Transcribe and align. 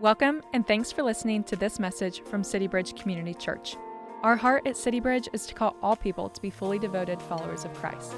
Welcome, 0.00 0.42
and 0.52 0.64
thanks 0.64 0.92
for 0.92 1.02
listening 1.02 1.42
to 1.42 1.56
this 1.56 1.80
message 1.80 2.22
from 2.22 2.44
City 2.44 2.68
Bridge 2.68 2.94
Community 2.94 3.34
Church. 3.34 3.76
Our 4.22 4.36
heart 4.36 4.64
at 4.64 4.76
City 4.76 5.00
Bridge 5.00 5.28
is 5.32 5.44
to 5.46 5.54
call 5.54 5.74
all 5.82 5.96
people 5.96 6.28
to 6.28 6.40
be 6.40 6.50
fully 6.50 6.78
devoted 6.78 7.20
followers 7.20 7.64
of 7.64 7.74
Christ. 7.74 8.12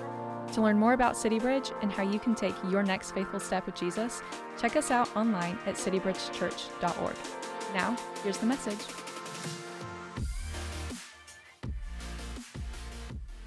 To 0.52 0.60
learn 0.60 0.78
more 0.78 0.92
about 0.92 1.16
City 1.16 1.38
Bridge 1.38 1.70
and 1.80 1.90
how 1.90 2.02
you 2.02 2.18
can 2.18 2.34
take 2.34 2.54
your 2.68 2.82
next 2.82 3.12
faithful 3.12 3.40
step 3.40 3.64
with 3.64 3.76
Jesus, 3.76 4.20
check 4.60 4.76
us 4.76 4.90
out 4.90 5.08
online 5.16 5.58
at 5.64 5.76
citybridgechurch.org. 5.76 7.16
Now, 7.72 7.96
here's 8.22 8.36
the 8.36 8.44
message. 8.44 8.84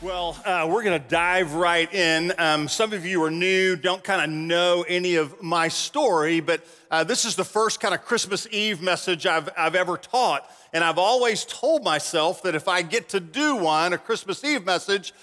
Well, 0.04 0.38
uh, 0.44 0.68
we're 0.70 0.84
going 0.84 1.02
to 1.02 1.08
dive 1.08 1.54
right 1.54 1.92
in. 1.94 2.34
Um, 2.38 2.68
some 2.68 2.92
of 2.92 3.06
you 3.06 3.24
are 3.24 3.32
new, 3.32 3.78
don't 3.78 4.04
kind 4.04 4.22
of 4.22 4.30
know 4.30 4.84
any 4.86 5.16
of 5.16 5.42
my 5.42 5.70
story, 5.70 6.42
but 6.42 6.68
uh, 6.92 7.06
this 7.06 7.24
is 7.24 7.38
the 7.38 7.46
first 7.46 7.80
kind 7.80 7.94
of 7.94 8.04
Christmas 8.04 8.46
Eve 8.52 8.82
message 8.82 9.26
I've, 9.26 9.48
I've 9.58 9.76
ever 9.76 9.96
taught. 9.96 10.52
And 10.74 10.84
I've 10.84 10.98
always 10.98 11.46
told 11.46 11.86
myself 11.86 12.44
that 12.44 12.54
if 12.54 12.68
I 12.68 12.82
get 12.82 13.08
to 13.10 13.22
do 13.22 13.56
one, 13.56 13.94
a 13.94 13.98
Christmas 13.98 14.44
Eve 14.44 14.66
message, 14.66 15.14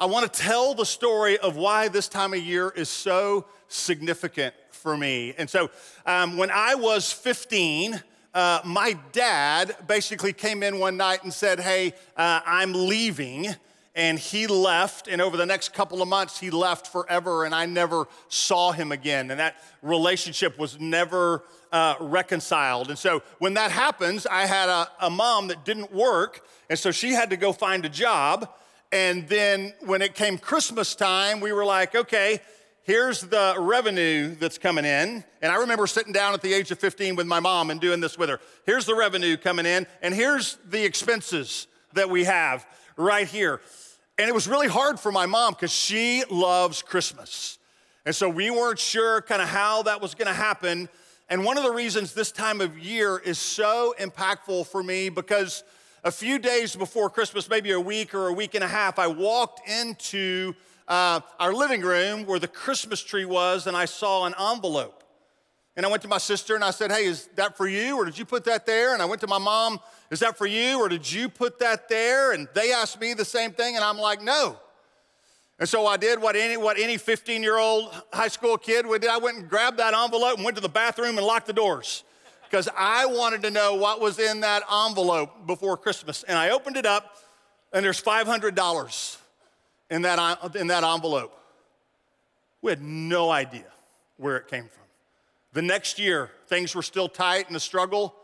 I 0.00 0.06
want 0.06 0.32
to 0.32 0.40
tell 0.40 0.74
the 0.74 0.86
story 0.86 1.38
of 1.38 1.54
why 1.54 1.86
this 1.86 2.08
time 2.08 2.34
of 2.34 2.40
year 2.40 2.72
is 2.74 2.88
so 2.88 3.46
significant 3.68 4.52
for 4.72 4.96
me. 4.96 5.32
And 5.38 5.48
so 5.48 5.70
um, 6.06 6.36
when 6.36 6.50
I 6.50 6.74
was 6.74 7.12
15, 7.12 8.02
uh, 8.34 8.62
my 8.64 8.98
dad 9.12 9.76
basically 9.86 10.32
came 10.32 10.64
in 10.64 10.80
one 10.80 10.96
night 10.96 11.22
and 11.22 11.32
said, 11.32 11.60
Hey, 11.60 11.92
uh, 12.16 12.40
I'm 12.44 12.72
leaving 12.72 13.54
and 13.98 14.16
he 14.16 14.46
left 14.46 15.08
and 15.08 15.20
over 15.20 15.36
the 15.36 15.44
next 15.44 15.74
couple 15.74 16.00
of 16.00 16.08
months 16.08 16.38
he 16.38 16.50
left 16.50 16.86
forever 16.86 17.44
and 17.44 17.54
i 17.54 17.66
never 17.66 18.06
saw 18.28 18.72
him 18.72 18.92
again 18.92 19.30
and 19.30 19.38
that 19.38 19.56
relationship 19.82 20.58
was 20.58 20.80
never 20.80 21.42
uh, 21.72 21.96
reconciled 22.00 22.88
and 22.88 22.98
so 22.98 23.20
when 23.40 23.52
that 23.54 23.70
happens 23.70 24.26
i 24.26 24.46
had 24.46 24.70
a, 24.70 24.88
a 25.02 25.10
mom 25.10 25.48
that 25.48 25.64
didn't 25.64 25.92
work 25.92 26.46
and 26.70 26.78
so 26.78 26.90
she 26.90 27.10
had 27.12 27.28
to 27.28 27.36
go 27.36 27.52
find 27.52 27.84
a 27.84 27.88
job 27.90 28.48
and 28.92 29.28
then 29.28 29.74
when 29.80 30.00
it 30.00 30.14
came 30.14 30.38
christmas 30.38 30.94
time 30.94 31.40
we 31.40 31.52
were 31.52 31.64
like 31.64 31.94
okay 31.94 32.40
here's 32.84 33.20
the 33.20 33.54
revenue 33.58 34.34
that's 34.36 34.56
coming 34.56 34.86
in. 34.86 35.22
And 35.42 35.52
I 35.52 35.56
remember 35.56 35.86
sitting 35.86 36.14
down 36.14 36.32
at 36.32 36.40
the 36.40 36.54
age 36.54 36.70
of 36.70 36.78
15 36.78 37.16
with 37.16 37.26
my 37.26 37.38
mom 37.38 37.68
and 37.68 37.78
doing 37.78 38.00
this 38.00 38.16
with 38.16 38.30
her. 38.30 38.40
Here's 38.64 38.86
the 38.86 38.94
revenue 38.94 39.36
coming 39.36 39.66
in, 39.66 39.86
and 40.00 40.14
here's 40.14 40.56
the 40.66 40.82
expenses 40.86 41.66
that 41.92 42.08
we 42.08 42.24
have 42.24 42.66
right 42.96 43.28
here. 43.28 43.60
And 44.18 44.28
it 44.28 44.34
was 44.34 44.48
really 44.48 44.66
hard 44.66 44.98
for 44.98 45.12
my 45.12 45.26
mom 45.26 45.52
because 45.54 45.70
she 45.70 46.24
loves 46.28 46.82
Christmas. 46.82 47.58
And 48.04 48.12
so 48.12 48.28
we 48.28 48.50
weren't 48.50 48.80
sure 48.80 49.22
kind 49.22 49.40
of 49.40 49.48
how 49.48 49.82
that 49.84 50.00
was 50.00 50.16
going 50.16 50.26
to 50.26 50.34
happen. 50.34 50.88
And 51.28 51.44
one 51.44 51.56
of 51.56 51.62
the 51.62 51.70
reasons 51.70 52.14
this 52.14 52.32
time 52.32 52.60
of 52.60 52.76
year 52.76 53.18
is 53.18 53.38
so 53.38 53.94
impactful 54.00 54.66
for 54.66 54.82
me 54.82 55.08
because 55.08 55.62
a 56.02 56.10
few 56.10 56.40
days 56.40 56.74
before 56.74 57.10
Christmas, 57.10 57.48
maybe 57.48 57.70
a 57.70 57.80
week 57.80 58.12
or 58.12 58.26
a 58.26 58.32
week 58.32 58.56
and 58.56 58.64
a 58.64 58.68
half, 58.68 58.98
I 58.98 59.06
walked 59.06 59.68
into 59.68 60.54
uh, 60.88 61.20
our 61.38 61.52
living 61.52 61.82
room 61.82 62.26
where 62.26 62.40
the 62.40 62.48
Christmas 62.48 63.00
tree 63.00 63.24
was 63.24 63.68
and 63.68 63.76
I 63.76 63.84
saw 63.84 64.24
an 64.24 64.34
envelope. 64.36 65.04
And 65.78 65.86
I 65.86 65.88
went 65.90 66.02
to 66.02 66.08
my 66.08 66.18
sister 66.18 66.56
and 66.56 66.64
I 66.64 66.72
said, 66.72 66.90
Hey, 66.90 67.04
is 67.04 67.28
that 67.36 67.56
for 67.56 67.68
you 67.68 67.96
or 67.96 68.04
did 68.04 68.18
you 68.18 68.24
put 68.24 68.44
that 68.46 68.66
there? 68.66 68.94
And 68.94 69.00
I 69.00 69.04
went 69.04 69.20
to 69.20 69.28
my 69.28 69.38
mom, 69.38 69.78
Is 70.10 70.18
that 70.18 70.36
for 70.36 70.44
you 70.44 70.80
or 70.80 70.88
did 70.88 71.10
you 71.10 71.28
put 71.28 71.60
that 71.60 71.88
there? 71.88 72.32
And 72.32 72.48
they 72.52 72.72
asked 72.72 73.00
me 73.00 73.14
the 73.14 73.24
same 73.24 73.52
thing 73.52 73.76
and 73.76 73.84
I'm 73.84 73.96
like, 73.96 74.20
No. 74.20 74.58
And 75.60 75.68
so 75.68 75.86
I 75.86 75.96
did 75.96 76.20
what 76.20 76.34
any, 76.34 76.56
what 76.56 76.80
any 76.80 76.96
15 76.96 77.44
year 77.44 77.58
old 77.58 77.94
high 78.12 78.26
school 78.26 78.58
kid 78.58 78.86
would 78.86 79.02
do. 79.02 79.08
I 79.08 79.18
went 79.18 79.38
and 79.38 79.48
grabbed 79.48 79.76
that 79.78 79.94
envelope 79.94 80.34
and 80.34 80.44
went 80.44 80.56
to 80.56 80.60
the 80.60 80.68
bathroom 80.68 81.16
and 81.16 81.24
locked 81.24 81.46
the 81.46 81.52
doors 81.52 82.02
because 82.42 82.68
I 82.76 83.06
wanted 83.06 83.42
to 83.42 83.50
know 83.52 83.74
what 83.74 84.00
was 84.00 84.18
in 84.18 84.40
that 84.40 84.64
envelope 84.88 85.46
before 85.46 85.76
Christmas. 85.76 86.24
And 86.24 86.36
I 86.36 86.50
opened 86.50 86.76
it 86.76 86.86
up 86.86 87.18
and 87.72 87.84
there's 87.84 88.02
$500 88.02 89.16
in 89.90 90.02
that, 90.02 90.56
in 90.56 90.66
that 90.66 90.82
envelope. 90.82 91.40
We 92.62 92.72
had 92.72 92.82
no 92.82 93.30
idea 93.30 93.70
where 94.16 94.38
it 94.38 94.48
came 94.48 94.64
from. 94.64 94.87
The 95.52 95.62
next 95.62 95.98
year, 95.98 96.30
things 96.46 96.74
were 96.74 96.82
still 96.82 97.08
tight 97.08 97.48
and 97.48 97.56
a 97.56 97.60
struggle. 97.60 98.14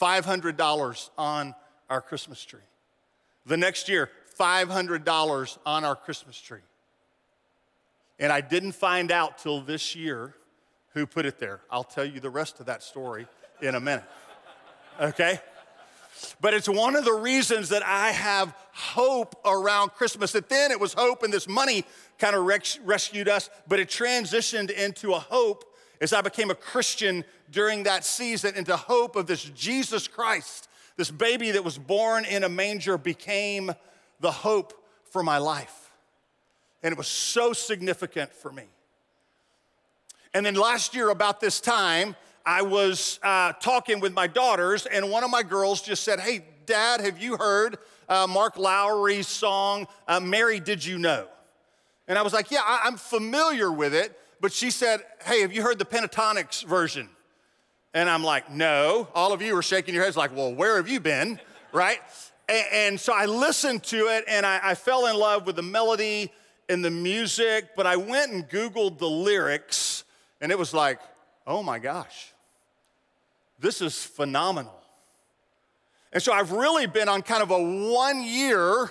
$500 0.00 1.10
on 1.16 1.54
our 1.88 2.00
Christmas 2.00 2.44
tree. 2.44 2.60
The 3.46 3.56
next 3.56 3.88
year, 3.88 4.10
$500 4.38 5.58
on 5.64 5.84
our 5.84 5.96
Christmas 5.96 6.40
tree. 6.40 6.60
And 8.18 8.32
I 8.32 8.40
didn't 8.40 8.72
find 8.72 9.10
out 9.10 9.38
till 9.38 9.60
this 9.60 9.94
year 9.94 10.34
who 10.92 11.06
put 11.06 11.26
it 11.26 11.38
there. 11.38 11.60
I'll 11.70 11.84
tell 11.84 12.04
you 12.04 12.20
the 12.20 12.30
rest 12.30 12.60
of 12.60 12.66
that 12.66 12.82
story 12.82 13.26
in 13.60 13.74
a 13.74 13.80
minute. 13.80 14.04
Okay? 15.00 15.40
But 16.40 16.54
it's 16.54 16.68
one 16.68 16.96
of 16.96 17.04
the 17.04 17.12
reasons 17.12 17.70
that 17.70 17.84
I 17.84 18.12
have 18.12 18.54
hope 18.72 19.34
around 19.44 19.90
Christmas. 19.90 20.32
That 20.32 20.48
then 20.48 20.70
it 20.70 20.78
was 20.78 20.94
hope 20.94 21.22
and 21.22 21.32
this 21.32 21.48
money 21.48 21.84
kind 22.18 22.36
of 22.36 22.44
rescued 22.44 23.28
us, 23.28 23.50
but 23.66 23.80
it 23.80 23.88
transitioned 23.88 24.70
into 24.70 25.12
a 25.12 25.18
hope 25.18 25.64
as 26.04 26.12
I 26.12 26.20
became 26.20 26.50
a 26.50 26.54
Christian 26.54 27.24
during 27.50 27.84
that 27.84 28.04
season 28.04 28.54
into 28.56 28.76
hope 28.76 29.16
of 29.16 29.26
this 29.26 29.42
Jesus 29.42 30.06
Christ, 30.06 30.68
this 30.98 31.10
baby 31.10 31.52
that 31.52 31.64
was 31.64 31.78
born 31.78 32.26
in 32.26 32.44
a 32.44 32.48
manger 32.48 32.98
became 32.98 33.72
the 34.20 34.30
hope 34.30 34.74
for 35.10 35.22
my 35.22 35.38
life. 35.38 35.90
And 36.82 36.92
it 36.92 36.98
was 36.98 37.06
so 37.06 37.54
significant 37.54 38.34
for 38.34 38.52
me. 38.52 38.64
And 40.34 40.44
then 40.44 40.56
last 40.56 40.94
year, 40.94 41.08
about 41.08 41.40
this 41.40 41.58
time, 41.58 42.16
I 42.44 42.60
was 42.60 43.18
uh, 43.22 43.54
talking 43.54 43.98
with 43.98 44.12
my 44.12 44.26
daughters, 44.26 44.84
and 44.84 45.10
one 45.10 45.24
of 45.24 45.30
my 45.30 45.42
girls 45.42 45.80
just 45.80 46.04
said, 46.04 46.20
Hey, 46.20 46.44
Dad, 46.66 47.00
have 47.00 47.18
you 47.18 47.38
heard 47.38 47.78
uh, 48.10 48.26
Mark 48.26 48.58
Lowry's 48.58 49.26
song, 49.26 49.86
uh, 50.06 50.20
Mary 50.20 50.60
Did 50.60 50.84
You 50.84 50.98
Know? 50.98 51.28
And 52.06 52.18
I 52.18 52.22
was 52.22 52.34
like, 52.34 52.50
Yeah, 52.50 52.60
I- 52.62 52.82
I'm 52.84 52.98
familiar 52.98 53.72
with 53.72 53.94
it. 53.94 54.20
But 54.40 54.52
she 54.52 54.70
said, 54.70 55.00
Hey, 55.24 55.40
have 55.42 55.52
you 55.52 55.62
heard 55.62 55.78
the 55.78 55.84
Pentatonix 55.84 56.64
version? 56.64 57.08
And 57.92 58.08
I'm 58.08 58.24
like, 58.24 58.50
No. 58.50 59.08
All 59.14 59.32
of 59.32 59.42
you 59.42 59.56
are 59.56 59.62
shaking 59.62 59.94
your 59.94 60.04
heads 60.04 60.16
like, 60.16 60.34
Well, 60.34 60.54
where 60.54 60.76
have 60.76 60.88
you 60.88 61.00
been? 61.00 61.40
right? 61.72 61.98
And, 62.48 62.66
and, 62.72 63.00
so 63.00 63.12
I 63.14 63.26
listened 63.26 63.82
to 63.84 63.96
it 64.08 64.24
and 64.28 64.44
I, 64.44 64.60
I 64.62 64.74
fell 64.74 65.06
in 65.06 65.16
love 65.16 65.46
with 65.46 65.56
the 65.56 65.62
melody 65.62 66.30
and 66.68 66.84
the 66.84 66.90
music, 66.90 67.70
but 67.74 67.86
I 67.86 67.96
went 67.96 68.32
and 68.32 68.48
Googled 68.48 68.98
the 68.98 69.08
lyrics 69.08 70.04
and 70.40 70.52
it 70.52 70.58
was 70.58 70.74
like, 70.74 71.00
Oh 71.46 71.62
my 71.62 71.78
gosh, 71.78 72.32
this 73.58 73.80
is 73.80 74.02
phenomenal. 74.02 74.80
And 76.12 76.22
so 76.22 76.32
I've 76.32 76.52
really 76.52 76.86
been 76.86 77.08
on 77.08 77.22
kind 77.22 77.42
of 77.42 77.50
a 77.50 77.92
one 77.92 78.22
year 78.22 78.88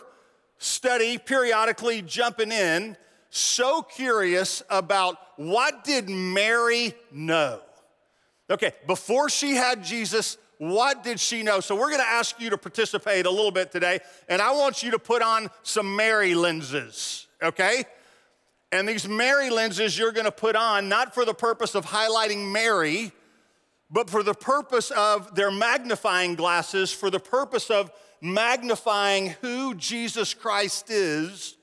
study, 0.57 1.17
periodically 1.17 2.01
jumping 2.01 2.51
in 2.51 2.97
so 3.35 3.81
curious 3.81 4.61
about 4.69 5.17
what 5.37 5.83
did 5.83 6.07
Mary 6.07 6.93
know? 7.11 7.61
Okay, 8.47 8.73
before 8.85 9.27
she 9.27 9.55
had 9.55 9.83
Jesus, 9.83 10.37
what 10.59 11.03
did 11.03 11.19
she 11.19 11.41
know? 11.41 11.59
So 11.59 11.75
we're 11.75 11.89
going 11.89 11.99
to 11.99 12.07
ask 12.07 12.39
you 12.39 12.51
to 12.51 12.59
participate 12.59 13.25
a 13.25 13.31
little 13.31 13.49
bit 13.49 13.71
today, 13.71 14.01
and 14.29 14.39
I 14.39 14.51
want 14.51 14.83
you 14.83 14.91
to 14.91 14.99
put 14.99 15.23
on 15.23 15.49
some 15.63 15.95
Mary 15.95 16.35
lenses, 16.35 17.25
okay? 17.41 17.85
And 18.71 18.87
these 18.87 19.07
Mary 19.07 19.49
lenses 19.49 19.97
you're 19.97 20.11
going 20.11 20.25
to 20.25 20.31
put 20.31 20.55
on 20.55 20.87
not 20.87 21.15
for 21.15 21.25
the 21.25 21.33
purpose 21.33 21.73
of 21.73 21.87
highlighting 21.87 22.51
Mary, 22.51 23.11
but 23.89 24.11
for 24.11 24.21
the 24.21 24.35
purpose 24.35 24.91
of 24.91 25.33
their 25.33 25.49
magnifying 25.49 26.35
glasses, 26.35 26.91
for 26.91 27.09
the 27.09 27.19
purpose 27.19 27.71
of 27.71 27.89
magnifying 28.21 29.29
who 29.41 29.73
Jesus 29.73 30.35
Christ 30.35 30.91
is 30.91 31.57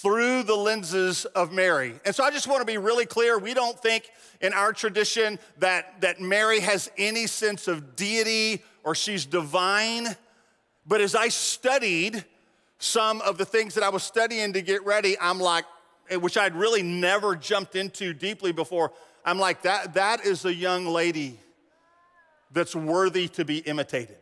through 0.00 0.42
the 0.42 0.56
lenses 0.56 1.26
of 1.26 1.52
Mary. 1.52 1.92
And 2.06 2.14
so 2.14 2.24
I 2.24 2.30
just 2.30 2.48
want 2.48 2.60
to 2.60 2.64
be 2.64 2.78
really 2.78 3.04
clear 3.04 3.38
we 3.38 3.52
don't 3.52 3.78
think 3.78 4.10
in 4.40 4.54
our 4.54 4.72
tradition 4.72 5.38
that, 5.58 6.00
that 6.00 6.18
Mary 6.18 6.60
has 6.60 6.90
any 6.96 7.26
sense 7.26 7.68
of 7.68 7.94
deity 7.94 8.62
or 8.84 8.94
she's 8.94 9.26
divine. 9.26 10.08
But 10.86 11.02
as 11.02 11.14
I 11.14 11.28
studied 11.28 12.24
some 12.78 13.20
of 13.20 13.36
the 13.36 13.44
things 13.44 13.74
that 13.74 13.84
I 13.84 13.90
was 13.90 14.02
studying 14.02 14.54
to 14.54 14.62
get 14.62 14.82
ready, 14.86 15.14
I'm 15.20 15.38
like, 15.38 15.66
eh, 16.08 16.16
which 16.16 16.38
I'd 16.38 16.56
really 16.56 16.82
never 16.82 17.36
jumped 17.36 17.76
into 17.76 18.14
deeply 18.14 18.50
before, 18.50 18.92
I'm 19.26 19.38
like, 19.38 19.62
that, 19.62 19.92
that 19.94 20.24
is 20.24 20.46
a 20.46 20.54
young 20.54 20.86
lady 20.86 21.38
that's 22.50 22.74
worthy 22.74 23.28
to 23.28 23.44
be 23.44 23.58
imitated. 23.58 24.16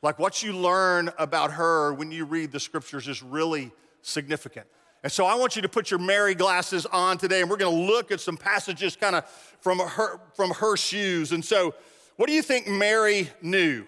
Like 0.00 0.20
what 0.20 0.44
you 0.44 0.52
learn 0.52 1.10
about 1.18 1.54
her 1.54 1.92
when 1.92 2.12
you 2.12 2.24
read 2.24 2.52
the 2.52 2.60
scriptures 2.60 3.08
is 3.08 3.20
really 3.20 3.72
significant. 4.06 4.66
And 5.02 5.12
so 5.12 5.26
I 5.26 5.34
want 5.34 5.56
you 5.56 5.62
to 5.62 5.68
put 5.68 5.90
your 5.90 6.00
Mary 6.00 6.34
glasses 6.34 6.86
on 6.86 7.18
today, 7.18 7.40
and 7.40 7.50
we're 7.50 7.58
going 7.58 7.74
to 7.74 7.92
look 7.92 8.10
at 8.10 8.20
some 8.20 8.36
passages 8.36 8.96
kind 8.96 9.14
of 9.14 9.24
from 9.60 9.78
her, 9.78 10.20
from 10.34 10.50
her 10.50 10.76
shoes. 10.76 11.32
And 11.32 11.44
so, 11.44 11.74
what 12.16 12.26
do 12.26 12.32
you 12.32 12.42
think 12.42 12.66
Mary 12.66 13.30
knew? 13.42 13.84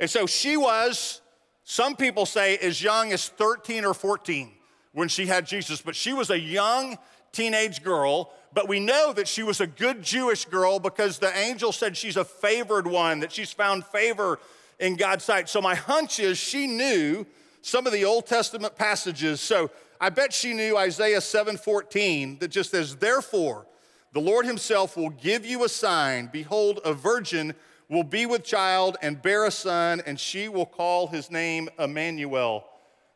And 0.00 0.10
so 0.10 0.26
she 0.26 0.56
was, 0.56 1.20
some 1.62 1.94
people 1.94 2.26
say, 2.26 2.56
as 2.58 2.82
young 2.82 3.12
as 3.12 3.28
13 3.28 3.84
or 3.84 3.94
14 3.94 4.50
when 4.92 5.08
she 5.08 5.26
had 5.26 5.46
Jesus, 5.46 5.80
but 5.80 5.94
she 5.94 6.12
was 6.12 6.30
a 6.30 6.38
young 6.38 6.98
teenage 7.32 7.84
girl, 7.84 8.32
but 8.52 8.68
we 8.68 8.80
know 8.80 9.12
that 9.12 9.28
she 9.28 9.44
was 9.44 9.60
a 9.60 9.66
good 9.66 10.02
Jewish 10.02 10.46
girl 10.46 10.80
because 10.80 11.18
the 11.18 11.34
angel 11.38 11.70
said 11.70 11.96
she's 11.96 12.16
a 12.16 12.24
favored 12.24 12.88
one, 12.88 13.20
that 13.20 13.30
she's 13.30 13.52
found 13.52 13.84
favor 13.86 14.40
in 14.80 14.96
God's 14.96 15.24
sight. 15.24 15.48
So 15.48 15.60
my 15.60 15.76
hunch 15.76 16.18
is 16.18 16.38
she 16.38 16.66
knew 16.66 17.24
some 17.62 17.86
of 17.86 17.92
the 17.92 18.04
Old 18.04 18.26
Testament 18.26 18.76
passages. 18.76 19.40
So 19.40 19.70
I 20.00 20.08
bet 20.08 20.32
she 20.32 20.54
knew 20.54 20.76
Isaiah 20.76 21.20
7:14 21.20 22.38
that 22.38 22.48
just 22.48 22.70
says, 22.70 22.96
"Therefore, 22.96 23.66
the 24.12 24.20
Lord 24.20 24.46
himself 24.46 24.96
will 24.96 25.10
give 25.10 25.46
you 25.46 25.64
a 25.64 25.68
sign. 25.68 26.26
Behold, 26.26 26.80
a 26.84 26.92
virgin 26.92 27.54
will 27.88 28.02
be 28.02 28.26
with 28.26 28.44
child 28.44 28.96
and 29.02 29.20
bear 29.20 29.44
a 29.44 29.50
son, 29.50 30.02
and 30.06 30.18
she 30.18 30.48
will 30.48 30.66
call 30.66 31.08
his 31.08 31.30
name 31.30 31.68
Emmanuel, 31.78 32.66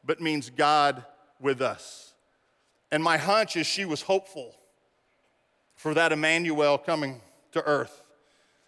but 0.05 0.21
means 0.21 0.51
God 0.51 1.05
with 1.41 1.61
us." 1.61 2.15
And 2.91 3.03
my 3.03 3.17
hunch 3.17 3.57
is 3.57 3.67
she 3.67 3.85
was 3.85 4.03
hopeful 4.03 4.55
for 5.75 5.95
that 5.95 6.13
Emmanuel 6.13 6.79
coming 6.79 7.21
to 7.53 7.63
earth. 7.65 8.04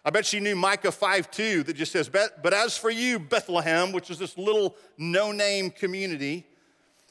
I 0.07 0.09
bet 0.09 0.25
she 0.25 0.39
knew 0.39 0.55
Micah 0.55 0.93
5 0.93 1.29
2 1.29 1.63
that 1.63 1.75
just 1.75 1.91
says, 1.91 2.07
But 2.07 2.53
as 2.53 2.77
for 2.77 2.89
you, 2.89 3.19
Bethlehem, 3.19 3.91
which 3.91 4.09
is 4.09 4.17
this 4.17 4.37
little 4.37 4.77
no 4.97 5.33
name 5.33 5.69
community, 5.69 6.45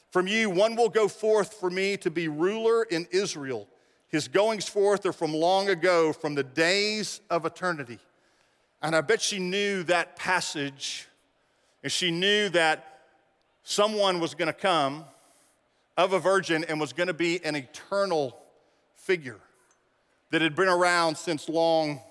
from 0.09 0.25
you 0.25 0.49
one 0.49 0.75
will 0.75 0.89
go 0.89 1.07
forth 1.07 1.53
for 1.53 1.69
me 1.69 1.97
to 1.97 2.09
be 2.09 2.27
ruler 2.27 2.81
in 2.81 3.07
Israel. 3.11 3.67
His 4.07 4.27
goings 4.27 4.67
forth 4.67 5.05
are 5.05 5.13
from 5.13 5.31
long 5.31 5.69
ago, 5.69 6.11
from 6.11 6.33
the 6.33 6.43
days 6.43 7.21
of 7.29 7.45
eternity. 7.45 7.99
And 8.81 8.95
I 8.95 9.01
bet 9.01 9.21
she 9.21 9.37
knew 9.37 9.83
that 9.83 10.15
passage, 10.15 11.07
and 11.83 11.91
she 11.91 12.09
knew 12.09 12.49
that 12.49 13.01
someone 13.61 14.19
was 14.19 14.33
going 14.33 14.47
to 14.47 14.59
come 14.59 15.05
of 15.97 16.13
a 16.13 16.19
virgin 16.19 16.65
and 16.67 16.79
was 16.79 16.93
going 16.93 17.09
to 17.09 17.13
be 17.13 17.45
an 17.45 17.55
eternal 17.55 18.35
figure 18.95 19.37
that 20.31 20.41
had 20.41 20.55
been 20.55 20.67
around 20.67 21.15
since 21.15 21.47
long 21.47 22.01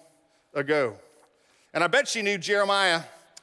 ago. 0.57 0.97
And 1.73 1.85
I 1.85 1.87
bet 1.87 2.09
she 2.09 2.23
knew 2.23 2.39
Jeremiah 2.39 3.03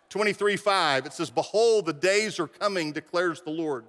23 0.09 0.57
5. 0.57 1.05
It 1.05 1.13
says, 1.13 1.29
Behold, 1.29 1.85
the 1.85 1.93
days 1.93 2.39
are 2.39 2.47
coming, 2.47 2.91
declares 2.91 3.41
the 3.41 3.51
Lord, 3.51 3.85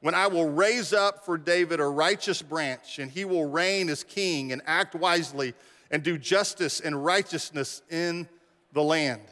when 0.00 0.14
I 0.14 0.26
will 0.26 0.50
raise 0.50 0.92
up 0.92 1.24
for 1.24 1.38
David 1.38 1.80
a 1.80 1.86
righteous 1.86 2.42
branch, 2.42 2.98
and 2.98 3.10
he 3.10 3.24
will 3.24 3.48
reign 3.48 3.88
as 3.88 4.04
king 4.04 4.52
and 4.52 4.60
act 4.66 4.94
wisely 4.94 5.54
and 5.90 6.02
do 6.02 6.18
justice 6.18 6.80
and 6.80 7.04
righteousness 7.04 7.82
in 7.88 8.28
the 8.72 8.82
land. 8.82 9.22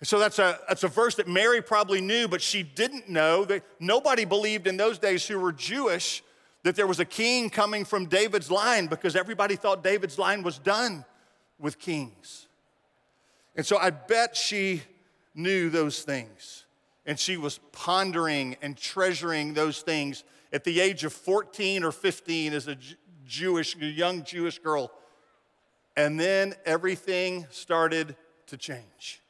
And 0.00 0.06
so 0.06 0.18
that's 0.18 0.38
a, 0.38 0.60
that's 0.68 0.84
a 0.84 0.88
verse 0.88 1.14
that 1.14 1.26
Mary 1.26 1.62
probably 1.62 2.02
knew, 2.02 2.28
but 2.28 2.42
she 2.42 2.62
didn't 2.62 3.08
know 3.08 3.46
that 3.46 3.62
nobody 3.80 4.26
believed 4.26 4.66
in 4.66 4.76
those 4.76 4.98
days 4.98 5.26
who 5.26 5.38
were 5.38 5.52
Jewish 5.52 6.22
that 6.62 6.76
there 6.76 6.86
was 6.86 7.00
a 7.00 7.04
king 7.06 7.48
coming 7.48 7.86
from 7.86 8.06
David's 8.06 8.50
line 8.50 8.86
because 8.86 9.16
everybody 9.16 9.56
thought 9.56 9.82
David's 9.82 10.18
line 10.18 10.42
was 10.42 10.58
done 10.58 11.06
with 11.64 11.78
kings. 11.78 12.46
And 13.56 13.64
so 13.64 13.78
I 13.78 13.88
bet 13.88 14.36
she 14.36 14.82
knew 15.34 15.70
those 15.70 16.02
things. 16.02 16.66
And 17.06 17.18
she 17.18 17.38
was 17.38 17.58
pondering 17.72 18.56
and 18.60 18.76
treasuring 18.76 19.54
those 19.54 19.80
things 19.80 20.24
at 20.52 20.64
the 20.64 20.78
age 20.78 21.04
of 21.04 21.12
14 21.14 21.82
or 21.82 21.90
15 21.90 22.52
as 22.52 22.68
a 22.68 22.76
Jewish, 23.26 23.76
a 23.76 23.86
young 23.86 24.24
Jewish 24.24 24.58
girl. 24.58 24.92
And 25.96 26.20
then 26.20 26.54
everything 26.66 27.46
started 27.50 28.14
to 28.48 28.58
change. 28.58 29.22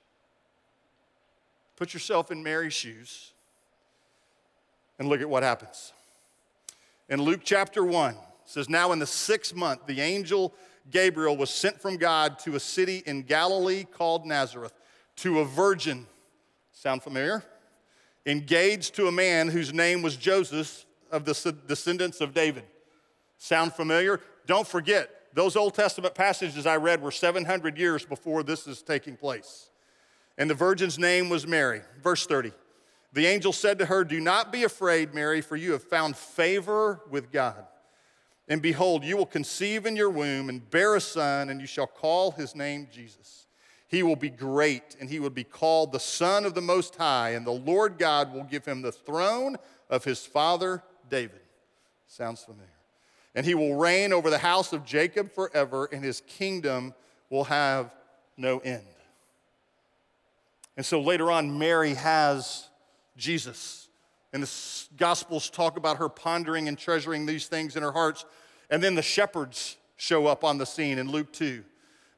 Put 1.76 1.94
yourself 1.94 2.32
in 2.32 2.42
Mary's 2.42 2.74
shoes 2.74 3.32
and 4.98 5.08
look 5.08 5.20
at 5.20 5.28
what 5.28 5.44
happens. 5.44 5.92
In 7.08 7.22
Luke 7.22 7.42
chapter 7.44 7.84
1, 7.84 8.16
says, 8.44 8.68
Now 8.68 8.90
in 8.90 8.98
the 8.98 9.06
sixth 9.06 9.54
month, 9.54 9.86
the 9.86 10.00
angel 10.00 10.52
Gabriel 10.90 11.36
was 11.36 11.50
sent 11.50 11.80
from 11.80 11.96
God 11.96 12.38
to 12.40 12.56
a 12.56 12.60
city 12.60 13.02
in 13.06 13.22
Galilee 13.22 13.84
called 13.84 14.26
Nazareth 14.26 14.74
to 15.16 15.40
a 15.40 15.44
virgin. 15.44 16.06
Sound 16.72 17.02
familiar? 17.02 17.42
Engaged 18.26 18.94
to 18.96 19.06
a 19.06 19.12
man 19.12 19.48
whose 19.48 19.72
name 19.72 20.02
was 20.02 20.16
Joseph 20.16 20.84
of 21.10 21.24
the 21.24 21.56
descendants 21.66 22.20
of 22.20 22.34
David. 22.34 22.64
Sound 23.38 23.72
familiar? 23.72 24.20
Don't 24.46 24.66
forget, 24.66 25.10
those 25.34 25.56
Old 25.56 25.74
Testament 25.74 26.14
passages 26.14 26.66
I 26.66 26.76
read 26.76 27.02
were 27.02 27.10
700 27.10 27.78
years 27.78 28.04
before 28.04 28.42
this 28.42 28.66
is 28.66 28.82
taking 28.82 29.16
place. 29.16 29.70
And 30.38 30.48
the 30.48 30.54
virgin's 30.54 30.98
name 30.98 31.28
was 31.28 31.46
Mary. 31.46 31.82
Verse 32.02 32.26
30. 32.26 32.52
The 33.12 33.26
angel 33.26 33.52
said 33.52 33.78
to 33.78 33.86
her, 33.86 34.04
Do 34.04 34.20
not 34.20 34.52
be 34.52 34.64
afraid, 34.64 35.14
Mary, 35.14 35.40
for 35.40 35.56
you 35.56 35.72
have 35.72 35.84
found 35.84 36.16
favor 36.16 37.00
with 37.10 37.30
God. 37.30 37.64
And 38.48 38.60
behold, 38.60 39.04
you 39.04 39.16
will 39.16 39.26
conceive 39.26 39.86
in 39.86 39.96
your 39.96 40.10
womb 40.10 40.48
and 40.48 40.70
bear 40.70 40.94
a 40.96 41.00
son, 41.00 41.48
and 41.48 41.60
you 41.60 41.66
shall 41.66 41.86
call 41.86 42.30
his 42.30 42.54
name 42.54 42.88
Jesus. 42.92 43.46
He 43.88 44.02
will 44.02 44.16
be 44.16 44.30
great, 44.30 44.96
and 45.00 45.08
he 45.08 45.20
will 45.20 45.30
be 45.30 45.44
called 45.44 45.92
the 45.92 46.00
Son 46.00 46.44
of 46.44 46.54
the 46.54 46.60
Most 46.60 46.96
High, 46.96 47.30
and 47.30 47.46
the 47.46 47.52
Lord 47.52 47.96
God 47.98 48.34
will 48.34 48.44
give 48.44 48.64
him 48.64 48.82
the 48.82 48.92
throne 48.92 49.56
of 49.88 50.04
his 50.04 50.26
father 50.26 50.82
David. 51.08 51.40
Sounds 52.06 52.42
familiar. 52.42 52.68
And 53.34 53.46
he 53.46 53.54
will 53.54 53.76
reign 53.76 54.12
over 54.12 54.30
the 54.30 54.38
house 54.38 54.72
of 54.72 54.84
Jacob 54.84 55.32
forever, 55.32 55.88
and 55.90 56.04
his 56.04 56.20
kingdom 56.22 56.94
will 57.30 57.44
have 57.44 57.94
no 58.36 58.58
end. 58.58 58.82
And 60.76 60.84
so 60.84 61.00
later 61.00 61.30
on, 61.30 61.58
Mary 61.58 61.94
has 61.94 62.68
Jesus. 63.16 63.83
And 64.34 64.42
the 64.42 64.86
Gospels 64.96 65.48
talk 65.48 65.76
about 65.76 65.98
her 65.98 66.08
pondering 66.08 66.66
and 66.66 66.76
treasuring 66.76 67.24
these 67.24 67.46
things 67.46 67.76
in 67.76 67.84
her 67.84 67.92
hearts. 67.92 68.26
And 68.68 68.82
then 68.82 68.96
the 68.96 69.02
shepherds 69.02 69.76
show 69.96 70.26
up 70.26 70.42
on 70.42 70.58
the 70.58 70.66
scene 70.66 70.98
in 70.98 71.08
Luke 71.08 71.32
2. 71.32 71.62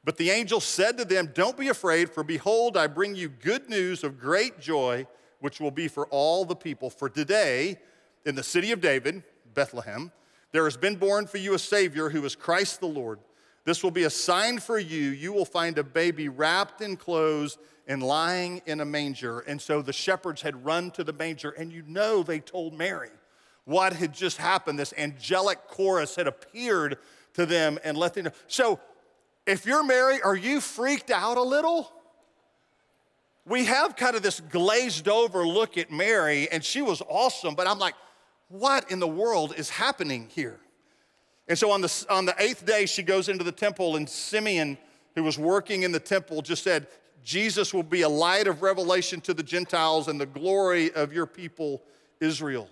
But 0.03 0.17
the 0.17 0.31
angel 0.31 0.59
said 0.59 0.97
to 0.97 1.05
them, 1.05 1.29
Don't 1.35 1.55
be 1.55 1.67
afraid, 1.67 2.09
for 2.09 2.23
behold, 2.23 2.75
I 2.75 2.87
bring 2.87 3.13
you 3.13 3.29
good 3.29 3.69
news 3.69 4.03
of 4.03 4.19
great 4.19 4.59
joy, 4.59 5.05
which 5.41 5.59
will 5.59 5.69
be 5.69 5.87
for 5.87 6.07
all 6.07 6.43
the 6.43 6.55
people. 6.55 6.89
For 6.89 7.07
today, 7.07 7.77
in 8.25 8.33
the 8.33 8.41
city 8.41 8.71
of 8.71 8.81
David, 8.81 9.21
Bethlehem, 9.53 10.11
there 10.53 10.63
has 10.63 10.75
been 10.75 10.95
born 10.95 11.27
for 11.27 11.37
you 11.37 11.53
a 11.53 11.59
Savior 11.59 12.09
who 12.09 12.25
is 12.25 12.35
Christ 12.35 12.79
the 12.79 12.87
Lord. 12.87 13.19
This 13.63 13.83
will 13.83 13.91
be 13.91 14.05
a 14.05 14.09
sign 14.09 14.57
for 14.57 14.79
you. 14.79 15.09
You 15.09 15.33
will 15.33 15.45
find 15.45 15.77
a 15.77 15.83
baby 15.83 16.29
wrapped 16.29 16.81
in 16.81 16.95
clothes 16.95 17.59
and 17.87 18.03
lying 18.03 18.61
in 18.65 18.81
a 18.81 18.85
manger. 18.85 19.39
And 19.39 19.61
so 19.61 19.81
the 19.81 19.93
shepherds 19.93 20.41
had 20.41 20.65
run 20.65 20.91
to 20.91 21.03
the 21.03 21.13
manger, 21.13 21.51
and 21.51 21.71
you 21.71 21.83
know 21.87 22.21
they 22.21 22.39
told 22.39 22.73
Mary 22.73 23.09
what 23.65 23.93
had 23.93 24.13
just 24.13 24.37
happened. 24.37 24.77
This 24.77 24.93
angelic 24.97 25.67
chorus 25.67 26.15
had 26.15 26.27
appeared 26.27 26.97
to 27.33 27.45
them 27.45 27.79
and 27.83 27.97
let 27.97 28.13
them 28.13 28.25
know. 28.25 28.31
So 28.47 28.79
if 29.45 29.65
you're 29.65 29.83
Mary, 29.83 30.21
are 30.21 30.35
you 30.35 30.59
freaked 30.59 31.11
out 31.11 31.37
a 31.37 31.41
little? 31.41 31.91
We 33.45 33.65
have 33.65 33.95
kind 33.95 34.15
of 34.15 34.21
this 34.21 34.41
glazed 34.41 35.07
over 35.07 35.47
look 35.47 35.77
at 35.77 35.89
Mary, 35.89 36.49
and 36.51 36.63
she 36.63 36.81
was 36.81 37.01
awesome, 37.07 37.55
but 37.55 37.67
I'm 37.67 37.79
like, 37.79 37.95
what 38.49 38.91
in 38.91 38.99
the 38.99 39.07
world 39.07 39.53
is 39.57 39.69
happening 39.69 40.27
here? 40.29 40.59
And 41.47 41.57
so 41.57 41.71
on 41.71 41.79
the, 41.79 42.05
on 42.09 42.25
the 42.25 42.35
eighth 42.39 42.65
day, 42.65 42.85
she 42.85 43.03
goes 43.03 43.29
into 43.29 43.45
the 43.45 43.53
temple, 43.53 43.95
and 43.95 44.09
Simeon, 44.09 44.77
who 45.15 45.23
was 45.23 45.39
working 45.39 45.83
in 45.83 45.93
the 45.93 45.99
temple, 45.99 46.41
just 46.41 46.63
said, 46.63 46.87
Jesus 47.27 47.73
will 47.73 47.83
be 47.83 48.03
a 48.03 48.09
light 48.09 48.47
of 48.47 48.61
revelation 48.61 49.19
to 49.19 49.33
the 49.33 49.43
Gentiles 49.43 50.07
and 50.07 50.17
the 50.17 50.25
glory 50.25 50.93
of 50.93 51.11
your 51.11 51.25
people, 51.25 51.83
Israel. 52.21 52.69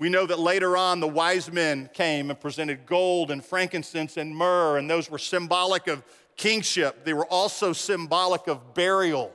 We 0.00 0.08
know 0.08 0.26
that 0.26 0.40
later 0.40 0.76
on 0.76 0.98
the 0.98 1.06
wise 1.06 1.52
men 1.52 1.88
came 1.94 2.30
and 2.30 2.40
presented 2.40 2.86
gold 2.86 3.30
and 3.30 3.44
frankincense 3.44 4.16
and 4.16 4.34
myrrh, 4.34 4.78
and 4.78 4.90
those 4.90 5.08
were 5.08 5.18
symbolic 5.18 5.86
of 5.86 6.02
kingship. 6.36 7.04
They 7.04 7.14
were 7.14 7.26
also 7.26 7.72
symbolic 7.72 8.48
of 8.48 8.74
burial 8.74 9.32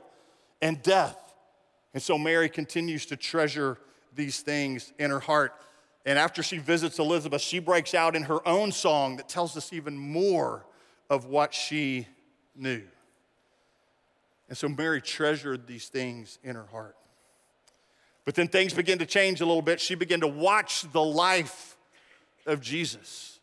and 0.60 0.82
death. 0.82 1.16
And 1.94 2.02
so 2.02 2.18
Mary 2.18 2.50
continues 2.50 3.06
to 3.06 3.16
treasure 3.16 3.78
these 4.14 4.42
things 4.42 4.92
in 4.98 5.10
her 5.10 5.20
heart. 5.20 5.54
And 6.04 6.18
after 6.18 6.42
she 6.42 6.58
visits 6.58 6.98
Elizabeth, 6.98 7.40
she 7.40 7.60
breaks 7.60 7.94
out 7.94 8.14
in 8.14 8.24
her 8.24 8.46
own 8.46 8.72
song 8.72 9.16
that 9.16 9.30
tells 9.30 9.56
us 9.56 9.72
even 9.72 9.96
more 9.96 10.66
of 11.08 11.24
what 11.24 11.54
she 11.54 12.06
knew. 12.54 12.82
And 14.52 14.58
so 14.58 14.68
Mary 14.68 15.00
treasured 15.00 15.66
these 15.66 15.88
things 15.88 16.38
in 16.44 16.56
her 16.56 16.66
heart. 16.66 16.94
But 18.26 18.34
then 18.34 18.48
things 18.48 18.74
began 18.74 18.98
to 18.98 19.06
change 19.06 19.40
a 19.40 19.46
little 19.46 19.62
bit. 19.62 19.80
She 19.80 19.94
began 19.94 20.20
to 20.20 20.28
watch 20.28 20.84
the 20.92 21.02
life 21.02 21.78
of 22.44 22.60
Jesus. 22.60 23.40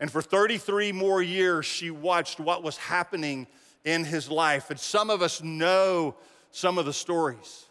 And 0.00 0.10
for 0.10 0.20
33 0.20 0.90
more 0.90 1.22
years, 1.22 1.64
she 1.64 1.92
watched 1.92 2.40
what 2.40 2.64
was 2.64 2.76
happening 2.76 3.46
in 3.84 4.02
his 4.02 4.28
life. 4.28 4.70
And 4.70 4.80
some 4.80 5.10
of 5.10 5.22
us 5.22 5.44
know 5.44 6.16
some 6.50 6.76
of 6.76 6.84
the 6.84 6.92
stories. 6.92 7.66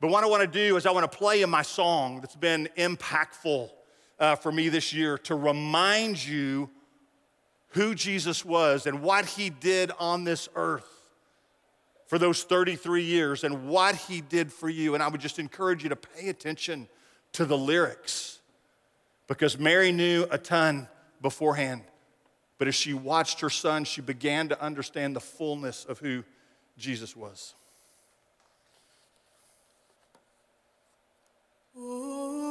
But 0.00 0.10
what 0.10 0.24
I 0.24 0.26
want 0.26 0.42
to 0.42 0.48
do 0.48 0.76
is 0.76 0.86
I 0.86 0.90
want 0.90 1.08
to 1.08 1.16
play 1.16 1.42
in 1.42 1.50
my 1.50 1.62
song 1.62 2.20
that's 2.20 2.34
been 2.34 2.68
impactful 2.76 3.70
uh, 4.18 4.34
for 4.34 4.50
me 4.50 4.70
this 4.70 4.92
year 4.92 5.18
to 5.18 5.36
remind 5.36 6.26
you 6.26 6.68
who 7.68 7.94
Jesus 7.94 8.44
was 8.44 8.88
and 8.88 9.02
what 9.02 9.24
he 9.24 9.50
did 9.50 9.92
on 10.00 10.24
this 10.24 10.48
earth 10.56 11.01
for 12.12 12.18
those 12.18 12.44
33 12.44 13.04
years 13.04 13.42
and 13.42 13.66
what 13.66 13.94
he 13.94 14.20
did 14.20 14.52
for 14.52 14.68
you. 14.68 14.92
And 14.92 15.02
I 15.02 15.08
would 15.08 15.22
just 15.22 15.38
encourage 15.38 15.82
you 15.82 15.88
to 15.88 15.96
pay 15.96 16.28
attention 16.28 16.86
to 17.32 17.46
the 17.46 17.56
lyrics 17.56 18.40
because 19.28 19.58
Mary 19.58 19.92
knew 19.92 20.26
a 20.30 20.36
ton 20.36 20.88
beforehand. 21.22 21.80
But 22.58 22.68
as 22.68 22.74
she 22.74 22.92
watched 22.92 23.40
her 23.40 23.48
son, 23.48 23.84
she 23.84 24.02
began 24.02 24.50
to 24.50 24.62
understand 24.62 25.16
the 25.16 25.20
fullness 25.20 25.86
of 25.86 26.00
who 26.00 26.22
Jesus 26.76 27.16
was. 27.16 27.54
Mary, 31.74 32.41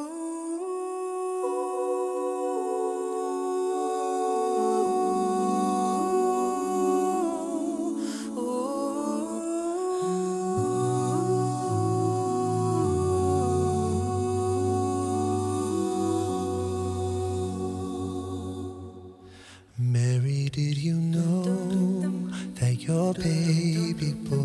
did 20.49 20.77
you 20.77 20.95
know 20.95 21.43
that 22.55 22.75
your 22.79 23.13
baby 23.13 24.13
boy 24.13 24.40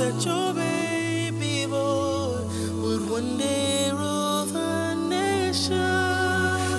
that 0.00 0.24
your 0.24 0.54
baby 0.54 1.66
boy 1.66 2.40
would 2.82 3.10
one 3.10 3.36
day 3.36 3.90
rule 3.92 4.46
the 4.46 4.94
nation? 4.94 5.76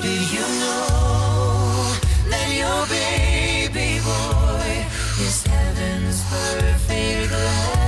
Did 0.02 0.26
you 0.36 0.48
know 0.62 1.94
that 2.32 2.50
your 2.62 2.82
baby 2.88 4.02
boy 4.04 4.86
is 5.22 5.44
heaven's 5.46 6.24
perfect 6.32 7.32
lamb? 7.32 7.81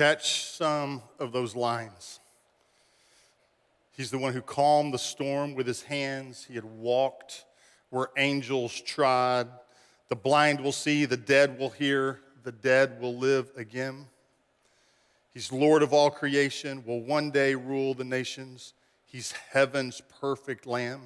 Catch 0.00 0.46
some 0.46 1.02
of 1.18 1.30
those 1.30 1.54
lines? 1.54 2.20
He's 3.94 4.10
the 4.10 4.16
one 4.16 4.32
who 4.32 4.40
calmed 4.40 4.94
the 4.94 4.98
storm 4.98 5.54
with 5.54 5.66
his 5.66 5.82
hands. 5.82 6.46
He 6.48 6.54
had 6.54 6.64
walked 6.64 7.44
where 7.90 8.08
angels 8.16 8.80
trod. 8.80 9.50
The 10.08 10.16
blind 10.16 10.62
will 10.62 10.72
see, 10.72 11.04
the 11.04 11.18
dead 11.18 11.58
will 11.58 11.68
hear, 11.68 12.20
the 12.44 12.52
dead 12.52 12.98
will 12.98 13.14
live 13.14 13.50
again. 13.58 14.06
He's 15.34 15.52
Lord 15.52 15.82
of 15.82 15.92
all 15.92 16.10
creation, 16.10 16.82
will 16.86 17.02
one 17.02 17.30
day 17.30 17.54
rule 17.54 17.92
the 17.92 18.02
nations. 18.02 18.72
He's 19.04 19.32
heaven's 19.52 20.00
perfect 20.18 20.66
lamb. 20.66 21.02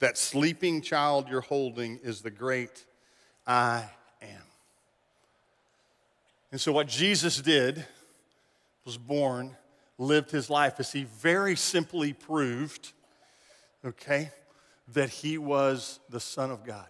That 0.00 0.18
sleeping 0.18 0.82
child 0.82 1.28
you're 1.28 1.40
holding 1.40 2.00
is 2.02 2.22
the 2.22 2.32
great 2.32 2.84
I 3.46 3.88
am. 4.20 4.42
And 6.50 6.60
so, 6.60 6.72
what 6.72 6.88
Jesus 6.88 7.40
did 7.40 7.86
was 8.84 8.96
born, 8.96 9.56
lived 9.98 10.30
his 10.30 10.48
life 10.48 10.74
as 10.78 10.92
he 10.92 11.04
very 11.04 11.56
simply 11.56 12.12
proved, 12.12 12.92
okay, 13.84 14.30
that 14.94 15.10
he 15.10 15.38
was 15.38 16.00
the 16.08 16.20
Son 16.20 16.50
of 16.50 16.64
God. 16.64 16.86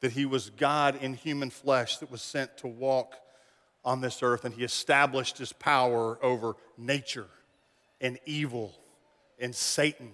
That 0.00 0.12
he 0.12 0.26
was 0.26 0.50
God 0.50 0.96
in 1.02 1.14
human 1.14 1.50
flesh 1.50 1.98
that 1.98 2.10
was 2.10 2.22
sent 2.22 2.56
to 2.58 2.68
walk 2.68 3.16
on 3.84 4.00
this 4.00 4.22
earth, 4.22 4.44
and 4.44 4.54
he 4.54 4.64
established 4.64 5.38
his 5.38 5.52
power 5.52 6.18
over 6.22 6.54
nature 6.76 7.26
and 8.00 8.18
evil 8.26 8.74
and 9.40 9.54
Satan 9.54 10.12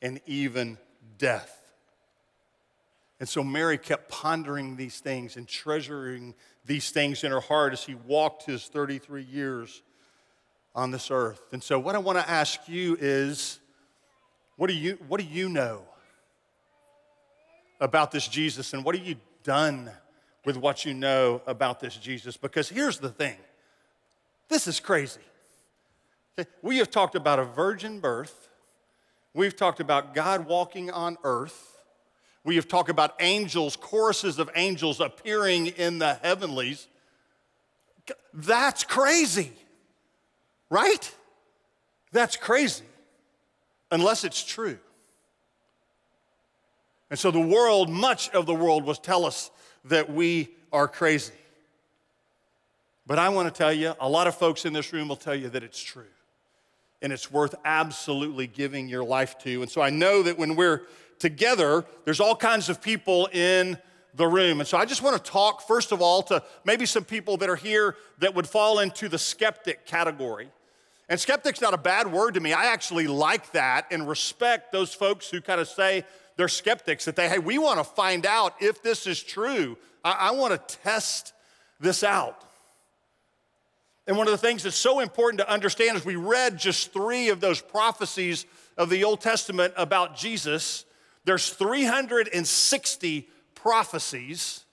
and 0.00 0.20
even 0.26 0.78
death. 1.18 1.62
And 3.18 3.28
so 3.28 3.42
Mary 3.42 3.78
kept 3.78 4.10
pondering 4.10 4.76
these 4.76 5.00
things 5.00 5.36
and 5.36 5.48
treasuring 5.48 6.34
these 6.66 6.90
things 6.90 7.24
in 7.24 7.30
her 7.30 7.40
heart 7.40 7.72
as 7.72 7.84
he 7.84 7.94
walked 7.94 8.44
his 8.44 8.66
33 8.66 9.22
years 9.22 9.82
on 10.74 10.90
this 10.90 11.10
earth. 11.10 11.40
And 11.52 11.62
so, 11.62 11.78
what 11.78 11.94
I 11.94 11.98
want 11.98 12.18
to 12.18 12.28
ask 12.28 12.68
you 12.68 12.96
is 13.00 13.60
what 14.56 14.68
do 14.68 14.74
you, 14.74 14.98
what 15.08 15.20
do 15.20 15.26
you 15.26 15.48
know 15.48 15.82
about 17.80 18.10
this 18.10 18.26
Jesus, 18.26 18.72
and 18.72 18.84
what 18.84 18.96
have 18.96 19.06
you 19.06 19.16
done 19.42 19.90
with 20.44 20.56
what 20.56 20.84
you 20.84 20.94
know 20.94 21.42
about 21.46 21.80
this 21.80 21.96
Jesus? 21.96 22.36
Because 22.36 22.68
here's 22.68 22.98
the 22.98 23.10
thing 23.10 23.36
this 24.48 24.66
is 24.66 24.80
crazy. 24.80 25.20
We 26.60 26.78
have 26.78 26.90
talked 26.90 27.14
about 27.14 27.38
a 27.38 27.44
virgin 27.44 28.00
birth 28.00 28.46
We've 29.36 29.54
talked 29.54 29.80
about 29.80 30.14
God 30.14 30.46
walking 30.46 30.90
on 30.90 31.18
earth. 31.22 31.75
We 32.46 32.54
have 32.54 32.68
talked 32.68 32.90
about 32.90 33.16
angels, 33.18 33.74
choruses 33.74 34.38
of 34.38 34.48
angels 34.54 35.00
appearing 35.00 35.66
in 35.66 35.98
the 35.98 36.14
heavenlies. 36.14 36.86
That's 38.32 38.84
crazy, 38.84 39.50
right? 40.70 41.12
That's 42.12 42.36
crazy, 42.36 42.84
unless 43.90 44.22
it's 44.22 44.44
true. 44.44 44.78
And 47.10 47.18
so 47.18 47.32
the 47.32 47.40
world, 47.40 47.90
much 47.90 48.30
of 48.30 48.46
the 48.46 48.54
world, 48.54 48.84
will 48.84 48.94
tell 48.94 49.24
us 49.24 49.50
that 49.86 50.12
we 50.12 50.50
are 50.72 50.86
crazy. 50.86 51.34
But 53.08 53.18
I 53.18 53.28
want 53.30 53.52
to 53.52 53.58
tell 53.58 53.72
you, 53.72 53.94
a 53.98 54.08
lot 54.08 54.28
of 54.28 54.36
folks 54.36 54.64
in 54.64 54.72
this 54.72 54.92
room 54.92 55.08
will 55.08 55.16
tell 55.16 55.34
you 55.34 55.48
that 55.48 55.64
it's 55.64 55.82
true. 55.82 56.04
And 57.02 57.12
it's 57.12 57.28
worth 57.28 57.56
absolutely 57.64 58.46
giving 58.46 58.88
your 58.88 59.02
life 59.02 59.36
to. 59.38 59.62
And 59.62 59.70
so 59.70 59.82
I 59.82 59.90
know 59.90 60.22
that 60.22 60.38
when 60.38 60.54
we're 60.54 60.82
together, 61.18 61.84
there's 62.04 62.20
all 62.20 62.36
kinds 62.36 62.68
of 62.68 62.80
people 62.80 63.28
in 63.32 63.78
the 64.14 64.26
room. 64.26 64.60
And 64.60 64.68
so 64.68 64.78
I 64.78 64.84
just 64.84 65.02
want 65.02 65.22
to 65.22 65.30
talk, 65.30 65.66
first 65.66 65.92
of 65.92 66.00
all, 66.00 66.22
to 66.24 66.42
maybe 66.64 66.86
some 66.86 67.04
people 67.04 67.36
that 67.38 67.50
are 67.50 67.56
here 67.56 67.96
that 68.18 68.34
would 68.34 68.46
fall 68.46 68.78
into 68.78 69.08
the 69.08 69.18
skeptic 69.18 69.86
category. 69.86 70.48
And 71.08 71.20
skeptic's 71.20 71.60
not 71.60 71.74
a 71.74 71.78
bad 71.78 72.10
word 72.10 72.34
to 72.34 72.40
me. 72.40 72.52
I 72.52 72.66
actually 72.66 73.06
like 73.06 73.52
that 73.52 73.86
and 73.90 74.08
respect 74.08 74.72
those 74.72 74.92
folks 74.92 75.30
who 75.30 75.40
kind 75.40 75.60
of 75.60 75.68
say 75.68 76.04
they're 76.36 76.48
skeptics, 76.48 77.04
that 77.04 77.16
they, 77.16 77.28
hey, 77.28 77.38
we 77.38 77.58
want 77.58 77.78
to 77.78 77.84
find 77.84 78.26
out 78.26 78.54
if 78.60 78.82
this 78.82 79.06
is 79.06 79.22
true. 79.22 79.76
I, 80.04 80.12
I 80.12 80.30
want 80.32 80.52
to 80.52 80.76
test 80.78 81.32
this 81.78 82.02
out. 82.02 82.42
And 84.06 84.16
one 84.16 84.26
of 84.26 84.32
the 84.32 84.38
things 84.38 84.62
that's 84.62 84.76
so 84.76 85.00
important 85.00 85.40
to 85.40 85.50
understand 85.50 85.96
is 85.96 86.04
we 86.04 86.16
read 86.16 86.58
just 86.58 86.92
three 86.92 87.28
of 87.28 87.40
those 87.40 87.60
prophecies 87.60 88.46
of 88.76 88.88
the 88.88 89.04
Old 89.04 89.20
Testament 89.20 89.74
about 89.76 90.16
Jesus. 90.16 90.85
There's 91.26 91.50
360 91.50 93.28
prophecies, 93.54 94.64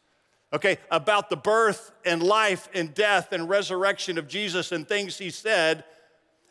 okay, 0.54 0.78
about 0.90 1.30
the 1.30 1.36
birth 1.36 1.92
and 2.06 2.24
life 2.24 2.70
and 2.74 2.94
death 2.94 3.34
and 3.34 3.50
resurrection 3.50 4.18
of 4.18 4.30
Jesus 4.30 4.72
and 4.72 4.88
things 4.88 5.18
he 5.18 5.30
said. 5.30 5.84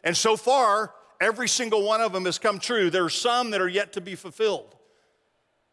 And 0.04 0.14
so 0.14 0.36
far, 0.36 0.92
every 1.20 1.48
single 1.48 1.86
one 1.86 2.02
of 2.02 2.12
them 2.12 2.26
has 2.26 2.38
come 2.38 2.58
true. 2.58 2.90
There 2.90 3.04
are 3.04 3.08
some 3.10 3.52
that 3.52 3.62
are 3.62 3.68
yet 3.68 3.94
to 3.94 4.02
be 4.02 4.14
fulfilled 4.14 4.76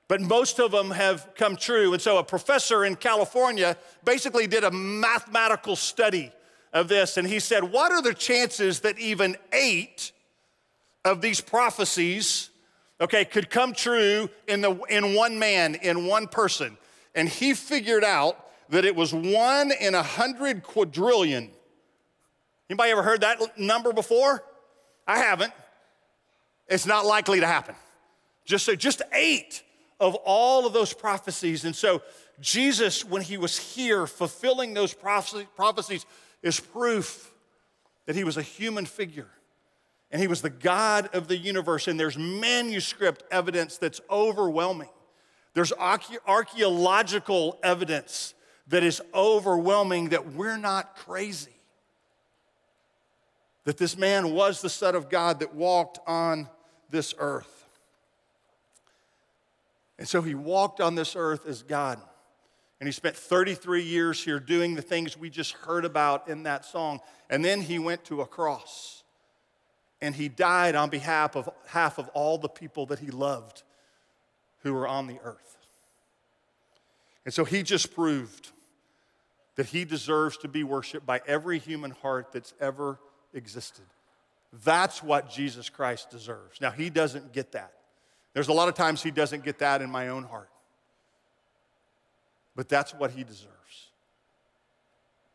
but 0.09 0.19
most 0.19 0.59
of 0.59 0.71
them 0.71 0.89
have 0.89 1.29
come 1.35 1.55
true. 1.55 1.93
And 1.93 2.01
so 2.01 2.17
a 2.17 2.23
professor 2.23 2.83
in 2.83 2.95
California 2.95 3.77
basically 4.03 4.47
did 4.47 4.65
a 4.65 4.71
mathematical 4.71 5.77
study 5.77 6.31
of 6.73 6.87
this, 6.87 7.15
and 7.15 7.27
he 7.27 7.39
said, 7.39 7.63
What 7.63 7.91
are 7.91 8.01
the 8.01 8.13
chances 8.13 8.81
that 8.81 8.99
even 8.99 9.37
eight 9.53 10.11
of 11.05 11.21
these 11.21 11.41
prophecies, 11.41 12.48
okay, 13.01 13.25
could 13.25 13.49
come 13.49 13.73
true 13.73 14.29
in, 14.47 14.61
the, 14.61 14.75
in 14.89 15.15
one 15.15 15.39
man, 15.39 15.75
in 15.75 16.05
one 16.05 16.27
person? 16.27 16.77
And 17.15 17.27
he 17.27 17.53
figured 17.53 18.03
out 18.03 18.37
that 18.69 18.85
it 18.85 18.95
was 18.95 19.13
one 19.13 19.71
in 19.71 19.95
a 19.95 20.03
hundred 20.03 20.63
quadrillion. 20.63 21.49
Anybody 22.69 22.91
ever 22.91 23.03
heard 23.03 23.21
that 23.21 23.57
number 23.57 23.93
before? 23.93 24.43
I 25.07 25.17
haven't. 25.17 25.53
It's 26.67 26.85
not 26.85 27.05
likely 27.05 27.39
to 27.39 27.47
happen. 27.47 27.75
Just 28.45 28.65
so, 28.65 28.75
just 28.75 29.01
eight 29.11 29.63
of 29.99 30.15
all 30.23 30.67
of 30.67 30.73
those 30.73 30.93
prophecies. 30.93 31.65
And 31.65 31.75
so, 31.75 32.01
Jesus, 32.39 33.03
when 33.03 33.21
he 33.21 33.37
was 33.37 33.57
here 33.57 34.05
fulfilling 34.07 34.73
those 34.73 34.93
prophecies, 34.93 36.05
is 36.41 36.59
proof 36.59 37.31
that 38.05 38.15
he 38.15 38.23
was 38.23 38.37
a 38.37 38.41
human 38.41 38.85
figure 38.85 39.27
and 40.11 40.21
he 40.21 40.27
was 40.27 40.41
the 40.41 40.49
God 40.49 41.09
of 41.13 41.27
the 41.27 41.37
universe. 41.37 41.87
And 41.87 41.99
there's 41.99 42.17
manuscript 42.17 43.23
evidence 43.31 43.77
that's 43.77 44.01
overwhelming. 44.09 44.89
There's 45.53 45.73
archaeological 45.73 47.59
evidence 47.63 48.33
that 48.67 48.83
is 48.83 49.01
overwhelming 49.13 50.09
that 50.09 50.33
we're 50.33 50.57
not 50.57 50.95
crazy. 50.95 51.55
That 53.65 53.77
this 53.77 53.97
man 53.97 54.33
was 54.33 54.61
the 54.61 54.69
Son 54.69 54.95
of 54.95 55.09
God 55.09 55.39
that 55.39 55.53
walked 55.53 55.99
on 56.07 56.49
this 56.89 57.13
earth. 57.19 57.65
And 59.99 60.07
so 60.07 60.21
he 60.21 60.33
walked 60.33 60.79
on 60.79 60.95
this 60.95 61.15
earth 61.15 61.45
as 61.45 61.61
God. 61.61 61.99
And 62.79 62.87
he 62.87 62.93
spent 62.93 63.15
33 63.15 63.83
years 63.83 64.23
here 64.23 64.39
doing 64.39 64.73
the 64.73 64.81
things 64.81 65.17
we 65.17 65.29
just 65.29 65.51
heard 65.51 65.83
about 65.83 66.29
in 66.29 66.43
that 66.43 66.63
song. 66.63 67.01
And 67.29 67.43
then 67.43 67.61
he 67.61 67.77
went 67.77 68.05
to 68.05 68.21
a 68.21 68.25
cross. 68.25 68.98
And 70.01 70.15
he 70.15 70.29
died 70.29 70.75
on 70.75 70.89
behalf 70.89 71.35
of 71.35 71.49
half 71.67 71.97
of 71.97 72.07
all 72.09 72.37
the 72.37 72.49
people 72.49 72.85
that 72.87 72.99
he 72.99 73.11
loved 73.11 73.63
who 74.63 74.73
were 74.73 74.87
on 74.87 75.07
the 75.07 75.19
earth. 75.23 75.57
And 77.25 77.33
so 77.33 77.45
he 77.45 77.63
just 77.63 77.93
proved 77.93 78.51
that 79.55 79.67
he 79.67 79.83
deserves 79.83 80.37
to 80.37 80.47
be 80.47 80.63
worshiped 80.63 81.05
by 81.05 81.21
every 81.27 81.59
human 81.59 81.91
heart 81.91 82.31
that's 82.31 82.53
ever 82.61 82.97
existed. 83.33 83.85
That's 84.63 85.03
what 85.03 85.29
Jesus 85.29 85.69
Christ 85.69 86.09
deserves. 86.09 86.61
Now, 86.61 86.71
he 86.71 86.89
doesn't 86.89 87.33
get 87.33 87.51
that. 87.51 87.73
There's 88.33 88.47
a 88.47 88.53
lot 88.53 88.69
of 88.69 88.75
times 88.75 89.03
he 89.03 89.11
doesn't 89.11 89.43
get 89.43 89.59
that 89.59 89.81
in 89.81 89.89
my 89.89 90.07
own 90.07 90.23
heart. 90.23 90.49
But 92.55 92.69
that's 92.69 92.93
what 92.93 93.11
he 93.11 93.23
deserves. 93.23 93.49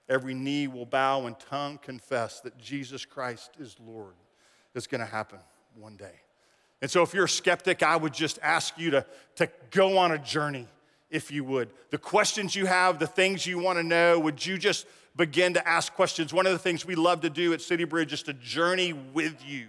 Every 0.09 0.35
knee 0.35 0.69
will 0.69 0.87
bow 0.87 1.27
and 1.27 1.39
tongue 1.39 1.79
confess 1.79 2.41
that 2.41 2.59
Jesus 2.59 3.05
Christ 3.05 3.53
is 3.59 3.77
Lord. 3.79 4.15
Going 4.75 5.01
to 5.01 5.07
happen 5.07 5.39
one 5.77 5.97
day. 5.97 6.21
And 6.83 6.91
so, 6.91 7.03
if 7.03 7.15
you're 7.15 7.25
a 7.25 7.29
skeptic, 7.29 7.83
I 7.83 7.97
would 7.97 8.13
just 8.13 8.39
ask 8.43 8.77
you 8.77 8.91
to, 8.91 9.07
to 9.37 9.49
go 9.71 9.97
on 9.99 10.13
a 10.13 10.19
journey, 10.19 10.69
if 11.11 11.31
you 11.31 11.45
would. 11.45 11.71
The 11.91 11.99
questions 11.99 12.55
you 12.55 12.67
have, 12.67 12.99
the 12.99 13.07
things 13.07 13.47
you 13.47 13.59
want 13.59 13.79
to 13.79 13.83
know, 13.83 14.19
would 14.19 14.45
you 14.45 14.59
just 14.59 14.87
begin 15.17 15.55
to 15.55 15.67
ask 15.67 15.95
questions? 15.95 16.35
One 16.35 16.45
of 16.47 16.53
the 16.53 16.59
things 16.59 16.85
we 16.85 16.97
love 16.97 17.21
to 17.23 17.31
do 17.31 17.53
at 17.53 17.63
City 17.63 17.85
Bridge 17.85 18.13
is 18.13 18.23
to 18.25 18.35
journey 18.35 18.93
with 18.93 19.43
you 19.47 19.69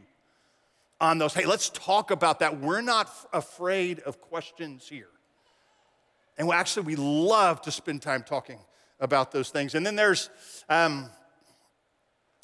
on 1.00 1.20
those. 1.20 1.34
Hey, 1.34 1.46
let's 1.46 1.70
talk 1.70 2.12
about 2.12 2.40
that. 2.40 2.60
We're 2.60 2.82
not 2.82 3.08
f- 3.08 3.26
afraid 3.32 4.00
of 4.00 4.20
questions 4.22 4.88
here. 4.88 5.10
And 6.38 6.48
we 6.48 6.56
actually, 6.56 6.88
we 6.88 6.96
love 6.96 7.62
to 7.62 7.72
spend 7.72 8.02
time 8.02 8.24
talking 8.24 8.60
about 9.00 9.32
those 9.32 9.52
things. 9.52 9.76
And 9.76 9.86
then 9.86 9.96
there's, 9.96 10.30
um, 10.68 11.10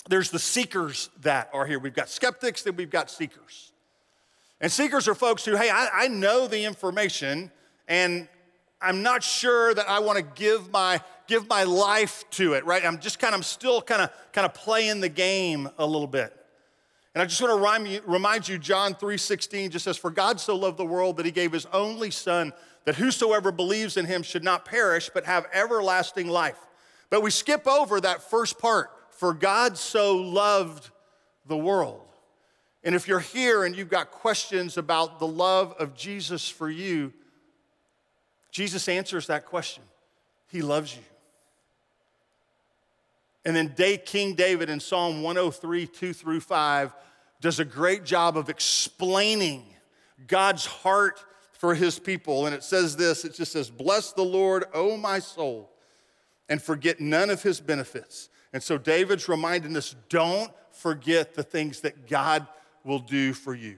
there's 0.07 0.31
the 0.31 0.39
seekers 0.39 1.09
that 1.21 1.49
are 1.53 1.65
here. 1.65 1.79
We've 1.79 1.93
got 1.93 2.09
skeptics, 2.09 2.63
then 2.63 2.75
we've 2.75 2.89
got 2.89 3.09
seekers. 3.09 3.71
And 4.59 4.71
seekers 4.71 5.07
are 5.07 5.15
folks 5.15 5.45
who, 5.45 5.55
hey, 5.55 5.69
I, 5.69 5.89
I 5.93 6.07
know 6.07 6.47
the 6.47 6.63
information 6.65 7.51
and 7.87 8.27
I'm 8.81 9.03
not 9.03 9.23
sure 9.23 9.73
that 9.73 9.87
I 9.87 9.99
want 9.99 10.17
to 10.17 10.23
give 10.23 10.71
my 10.71 11.01
give 11.27 11.47
my 11.47 11.63
life 11.63 12.23
to 12.31 12.53
it, 12.53 12.65
right? 12.65 12.83
I'm 12.83 12.99
just 12.99 13.19
kind 13.19 13.33
of 13.33 13.39
I'm 13.39 13.43
still 13.43 13.81
kind 13.81 14.01
of 14.01 14.11
kind 14.33 14.45
of 14.45 14.53
playing 14.53 15.01
the 15.01 15.09
game 15.09 15.69
a 15.77 15.85
little 15.85 16.07
bit. 16.07 16.35
And 17.13 17.21
I 17.21 17.25
just 17.25 17.41
want 17.41 17.51
to 17.51 17.55
remind 17.57 17.87
you, 17.87 18.01
remind 18.05 18.47
you 18.47 18.57
John 18.57 18.95
3:16 18.95 19.69
just 19.69 19.85
says, 19.85 19.97
For 19.97 20.09
God 20.09 20.39
so 20.39 20.55
loved 20.55 20.77
the 20.77 20.85
world 20.85 21.17
that 21.17 21.25
he 21.25 21.31
gave 21.31 21.51
his 21.51 21.67
only 21.67 22.09
son, 22.09 22.53
that 22.85 22.95
whosoever 22.95 23.51
believes 23.51 23.97
in 23.97 24.05
him 24.05 24.23
should 24.23 24.43
not 24.43 24.65
perish, 24.65 25.09
but 25.13 25.25
have 25.25 25.45
everlasting 25.53 26.27
life. 26.27 26.57
But 27.09 27.21
we 27.21 27.29
skip 27.29 27.67
over 27.67 27.99
that 27.99 28.23
first 28.23 28.57
part, 28.57 28.89
for 29.21 29.35
God 29.35 29.77
so 29.77 30.15
loved 30.15 30.89
the 31.45 31.55
world. 31.55 32.01
And 32.83 32.95
if 32.95 33.07
you're 33.07 33.19
here 33.19 33.65
and 33.65 33.75
you've 33.75 33.87
got 33.87 34.09
questions 34.09 34.77
about 34.77 35.19
the 35.19 35.27
love 35.27 35.75
of 35.77 35.93
Jesus 35.93 36.49
for 36.49 36.67
you, 36.67 37.13
Jesus 38.49 38.89
answers 38.89 39.27
that 39.27 39.45
question. 39.45 39.83
He 40.49 40.63
loves 40.63 40.95
you. 40.95 41.03
And 43.45 43.55
then 43.55 43.75
King 44.07 44.33
David 44.33 44.71
in 44.71 44.79
Psalm 44.79 45.21
103, 45.21 45.85
2 45.85 46.13
through 46.13 46.39
5, 46.39 46.91
does 47.41 47.59
a 47.59 47.65
great 47.65 48.03
job 48.03 48.35
of 48.35 48.49
explaining 48.49 49.63
God's 50.25 50.65
heart 50.65 51.23
for 51.53 51.75
his 51.75 51.99
people. 51.99 52.47
And 52.47 52.55
it 52.55 52.63
says 52.63 52.97
this 52.97 53.23
it 53.23 53.35
just 53.35 53.51
says, 53.51 53.69
Bless 53.69 54.13
the 54.13 54.23
Lord, 54.23 54.63
O 54.73 54.97
my 54.97 55.19
soul, 55.19 55.69
and 56.49 56.59
forget 56.59 56.99
none 56.99 57.29
of 57.29 57.43
his 57.43 57.59
benefits. 57.61 58.30
And 58.53 58.61
so 58.61 58.77
David's 58.77 59.29
reminding 59.29 59.75
us 59.77 59.95
don't 60.09 60.51
forget 60.71 61.33
the 61.33 61.43
things 61.43 61.81
that 61.81 62.07
God 62.07 62.45
will 62.83 62.99
do 62.99 63.33
for 63.33 63.53
you. 63.53 63.77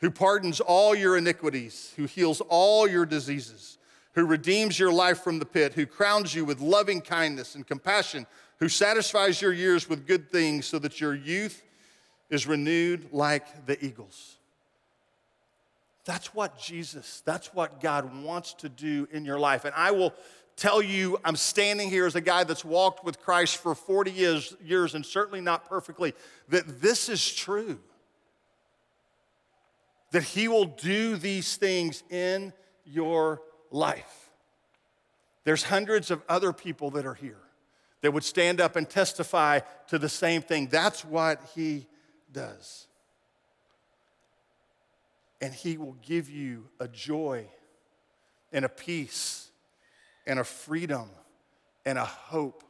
Who 0.00 0.10
pardons 0.10 0.60
all 0.60 0.94
your 0.94 1.16
iniquities, 1.16 1.92
who 1.96 2.04
heals 2.04 2.40
all 2.48 2.88
your 2.88 3.06
diseases, 3.06 3.78
who 4.14 4.26
redeems 4.26 4.78
your 4.78 4.92
life 4.92 5.20
from 5.20 5.38
the 5.38 5.46
pit, 5.46 5.74
who 5.74 5.86
crowns 5.86 6.34
you 6.34 6.44
with 6.44 6.60
loving 6.60 7.00
kindness 7.00 7.54
and 7.54 7.66
compassion 7.66 8.26
who 8.62 8.68
satisfies 8.68 9.42
your 9.42 9.52
years 9.52 9.88
with 9.88 10.06
good 10.06 10.30
things 10.30 10.66
so 10.66 10.78
that 10.78 11.00
your 11.00 11.16
youth 11.16 11.64
is 12.30 12.46
renewed 12.46 13.08
like 13.10 13.66
the 13.66 13.84
eagles. 13.84 14.36
That's 16.04 16.32
what 16.32 16.60
Jesus, 16.60 17.24
that's 17.24 17.52
what 17.52 17.80
God 17.80 18.22
wants 18.22 18.54
to 18.54 18.68
do 18.68 19.08
in 19.10 19.24
your 19.24 19.40
life. 19.40 19.64
And 19.64 19.74
I 19.76 19.90
will 19.90 20.14
tell 20.56 20.82
you, 20.82 21.18
I'm 21.24 21.36
standing 21.36 21.88
here 21.88 22.06
as 22.06 22.14
a 22.14 22.20
guy 22.20 22.44
that's 22.44 22.64
walked 22.64 23.04
with 23.04 23.20
Christ 23.20 23.56
for 23.56 23.74
40 23.74 24.10
years, 24.10 24.54
years 24.64 24.94
and 24.94 25.04
certainly 25.04 25.40
not 25.40 25.68
perfectly, 25.68 26.14
that 26.48 26.80
this 26.80 27.08
is 27.08 27.32
true. 27.34 27.80
that 30.12 30.22
He 30.22 30.46
will 30.46 30.66
do 30.66 31.16
these 31.16 31.56
things 31.56 32.02
in 32.10 32.52
your 32.84 33.40
life. 33.70 34.30
There's 35.44 35.64
hundreds 35.64 36.10
of 36.10 36.22
other 36.28 36.52
people 36.52 36.90
that 36.90 37.06
are 37.06 37.14
here 37.14 37.40
that 38.02 38.12
would 38.12 38.24
stand 38.24 38.60
up 38.60 38.76
and 38.76 38.88
testify 38.88 39.60
to 39.88 39.98
the 39.98 40.08
same 40.08 40.42
thing. 40.42 40.68
That's 40.68 41.04
what 41.04 41.40
He 41.54 41.86
does. 42.30 42.86
And 45.40 45.52
He 45.54 45.78
will 45.78 45.96
give 46.02 46.28
you 46.28 46.68
a 46.78 46.88
joy 46.88 47.46
and 48.52 48.64
a 48.64 48.68
peace 48.68 49.48
and 50.26 50.38
a 50.38 50.44
freedom 50.44 51.08
and 51.84 51.98
a 51.98 52.04
hope 52.04 52.64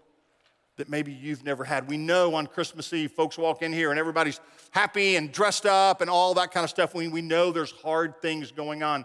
that 0.77 0.89
maybe 0.89 1.13
you've 1.13 1.45
never 1.45 1.65
had. 1.65 1.89
We 1.89 1.99
know 1.99 2.35
on 2.35 2.47
Christmas 2.47 2.93
Eve, 2.93 3.13
folks 3.13 3.37
walk 3.37 3.63
in 3.63 3.73
here 3.73 3.91
and 3.91 3.99
everybody's 3.99 4.41
happy 4.71 5.17
and 5.17 5.31
dressed 5.31 5.67
up 5.67 6.01
and 6.01 6.09
all 6.09 6.35
that 6.35 6.51
kind 6.51 6.65
of 6.65 6.71
stuff. 6.71 6.95
We, 6.95 7.09
we 7.09 7.23
know 7.23 7.53
there's 7.53 7.73
hard 7.73 8.21
things 8.23 8.53
going 8.53 8.83
on 8.83 9.05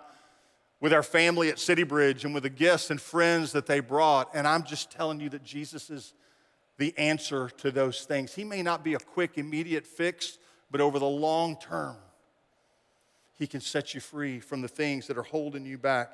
with 0.79 0.93
our 0.93 1.03
family 1.03 1.49
at 1.49 1.59
City 1.59 1.83
Bridge 1.83 2.23
and 2.23 2.33
with 2.33 2.43
the 2.43 2.49
guests 2.49 2.89
and 2.89 3.01
friends 3.01 3.51
that 3.51 3.65
they 3.65 3.79
brought. 3.79 4.29
And 4.33 4.47
I'm 4.47 4.63
just 4.63 4.91
telling 4.91 5.19
you 5.19 5.29
that 5.29 5.43
Jesus 5.43 5.89
is 5.89 6.13
the 6.77 6.97
answer 6.97 7.49
to 7.57 7.71
those 7.71 8.05
things. 8.05 8.33
He 8.33 8.43
may 8.43 8.61
not 8.61 8.83
be 8.83 8.93
a 8.93 8.99
quick, 8.99 9.37
immediate 9.37 9.85
fix, 9.85 10.37
but 10.71 10.79
over 10.79 10.99
the 10.99 11.05
long 11.05 11.57
term, 11.59 11.97
He 13.37 13.47
can 13.47 13.61
set 13.61 13.93
you 13.93 13.99
free 13.99 14.39
from 14.39 14.61
the 14.61 14.67
things 14.67 15.07
that 15.07 15.17
are 15.17 15.23
holding 15.23 15.65
you 15.65 15.77
back 15.77 16.11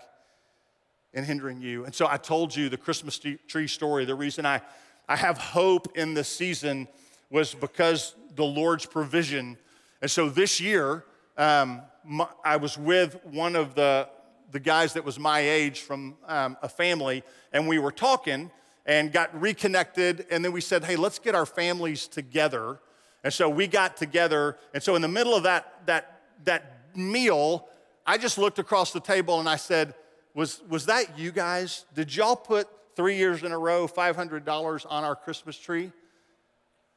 and 1.14 1.26
hindering 1.26 1.62
you. 1.62 1.86
And 1.86 1.94
so 1.94 2.08
I 2.08 2.18
told 2.18 2.56
you 2.56 2.70
the 2.70 2.78
Christmas 2.78 3.20
tree 3.48 3.68
story. 3.68 4.06
The 4.06 4.16
reason 4.16 4.46
I, 4.46 4.62
I 5.08 5.16
have 5.16 5.38
hope 5.38 5.98
in 5.98 6.14
this 6.14 6.28
season 6.28 6.88
was 7.30 7.54
because 7.54 8.16
the 8.36 8.46
Lord's 8.46 8.86
provision. 8.86 9.58
And 10.02 10.10
so 10.10 10.30
this 10.30 10.60
year, 10.60 11.06
um, 11.38 11.82
my, 12.04 12.28
I 12.44 12.58
was 12.58 12.78
with 12.78 13.24
one 13.26 13.56
of 13.56 13.76
the, 13.76 14.10
the 14.52 14.60
guys 14.60 14.94
that 14.94 15.06
was 15.06 15.20
my 15.20 15.40
age 15.40 15.82
from 15.82 16.16
um, 16.28 16.58
a 16.62 16.70
family, 16.70 17.24
and 17.52 17.68
we 17.68 17.80
were 17.80 17.92
talking 17.92 18.52
and 18.86 19.12
got 19.12 19.40
reconnected. 19.40 20.26
And 20.30 20.44
then 20.44 20.52
we 20.52 20.62
said, 20.62 20.84
hey, 20.84 20.96
let's 20.96 21.20
get 21.20 21.36
our 21.36 21.46
families 21.46 22.08
together. 22.08 22.80
And 23.24 23.34
so 23.34 23.50
we 23.50 23.68
got 23.68 23.98
together. 23.98 24.58
And 24.74 24.84
so 24.84 24.96
in 24.96 25.02
the 25.02 25.08
middle 25.08 25.34
of 25.34 25.44
that, 25.44 25.86
that, 25.86 26.22
that 26.44 26.96
meal, 26.96 27.68
I 28.06 28.18
just 28.18 28.38
looked 28.38 28.60
across 28.60 28.92
the 28.92 29.00
table 29.00 29.40
and 29.40 29.48
I 29.48 29.56
said, 29.56 29.96
was, 30.34 30.62
was 30.68 30.88
that 30.88 31.18
you 31.18 31.32
guys? 31.32 31.86
Did 31.94 32.16
y'all 32.16 32.36
put 32.36 32.68
three 32.96 33.18
years 33.18 33.44
in 33.44 33.52
a 33.52 33.58
row 33.58 33.88
$500 33.88 34.86
on 34.90 35.04
our 35.04 35.16
Christmas 35.16 35.58
tree? 35.58 35.92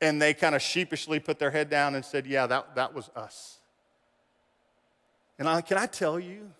And 0.00 0.20
they 0.20 0.34
kind 0.34 0.54
of 0.54 0.62
sheepishly 0.62 1.20
put 1.20 1.38
their 1.38 1.50
head 1.50 1.70
down 1.70 1.94
and 1.94 2.04
said, 2.04 2.26
Yeah, 2.26 2.46
that, 2.46 2.74
that 2.74 2.94
was 2.94 3.10
us. 3.16 3.58
And 5.38 5.48
I, 5.48 5.60
can 5.60 5.78
I 5.78 5.86
tell 5.86 6.18
you 6.18 6.50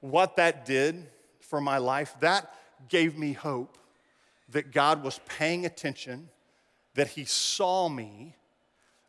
what 0.00 0.36
that 0.36 0.64
did 0.64 1.06
for 1.40 1.60
my 1.60 1.78
life? 1.78 2.14
That 2.20 2.54
gave 2.88 3.18
me 3.18 3.32
hope 3.32 3.78
that 4.50 4.72
God 4.72 5.02
was 5.02 5.20
paying 5.26 5.64
attention, 5.66 6.28
that 6.94 7.08
He 7.08 7.24
saw 7.24 7.88
me, 7.88 8.34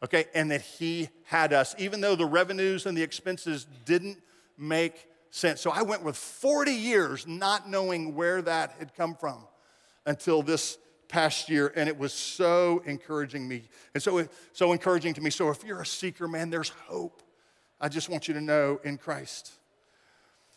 okay, 0.04 0.26
and 0.34 0.52
that 0.52 0.62
He 0.62 1.10
had 1.24 1.54
us, 1.54 1.76
even 1.78 2.02
though 2.02 2.16
the 2.16 2.26
revenues 2.26 2.86
and 2.86 2.98
the 2.98 3.04
expenses 3.04 3.66
didn't 3.86 4.18
make 4.58 5.08
sense. 5.32 5.62
So 5.62 5.72
I 5.72 5.82
went 5.82 6.04
with 6.04 6.16
40 6.16 6.72
years 6.72 7.26
not 7.26 7.68
knowing 7.68 8.16
where 8.16 8.42
that 8.44 8.76
had 8.78 8.94
come 8.94 9.16
from 9.16 9.40
until 10.06 10.44
this 10.44 10.78
past 11.08 11.50
year, 11.50 11.74
and 11.76 11.90
it 11.90 11.98
was 11.98 12.14
so 12.14 12.82
encouraging 12.86 13.48
me. 13.48 13.64
And 13.94 14.02
so, 14.02 14.28
so 14.54 14.72
encouraging 14.72 15.14
to 15.16 15.22
me. 15.22 15.30
So 15.30 15.50
if 15.50 15.64
you're 15.64 15.82
a 15.82 15.86
seeker, 15.86 16.28
man, 16.28 16.50
there's 16.50 16.70
hope. 16.70 17.22
I 17.80 17.90
just 17.90 18.10
want 18.10 18.28
you 18.28 18.34
to 18.36 18.42
know 18.42 18.80
in 18.84 18.98
Christ. 18.98 19.52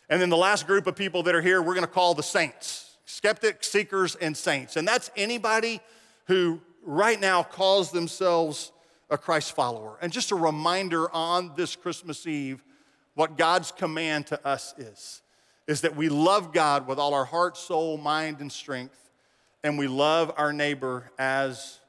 And 0.09 0.21
then 0.21 0.29
the 0.29 0.37
last 0.37 0.67
group 0.67 0.87
of 0.87 0.95
people 0.95 1.23
that 1.23 1.35
are 1.35 1.41
here, 1.41 1.61
we're 1.61 1.73
going 1.73 1.85
to 1.85 1.91
call 1.91 2.13
the 2.13 2.23
saints 2.23 2.83
skeptics, 3.07 3.67
seekers, 3.67 4.15
and 4.15 4.35
saints. 4.35 4.77
And 4.77 4.87
that's 4.87 5.11
anybody 5.15 5.79
who 6.25 6.59
right 6.83 7.19
now 7.19 7.43
calls 7.43 7.91
themselves 7.91 8.71
a 9.11 9.17
Christ 9.17 9.55
follower. 9.55 9.97
And 10.01 10.11
just 10.11 10.31
a 10.31 10.35
reminder 10.35 11.11
on 11.13 11.51
this 11.55 11.75
Christmas 11.75 12.25
Eve 12.25 12.63
what 13.15 13.37
God's 13.37 13.71
command 13.71 14.27
to 14.27 14.47
us 14.47 14.73
is 14.77 15.21
is 15.67 15.81
that 15.81 15.95
we 15.95 16.09
love 16.09 16.53
God 16.53 16.87
with 16.87 16.99
all 16.99 17.13
our 17.13 17.25
heart, 17.25 17.57
soul, 17.57 17.97
mind, 17.97 18.39
and 18.39 18.51
strength, 18.51 19.09
and 19.63 19.79
we 19.79 19.87
love 19.87 20.31
our 20.37 20.53
neighbor 20.53 21.11
as 21.17 21.79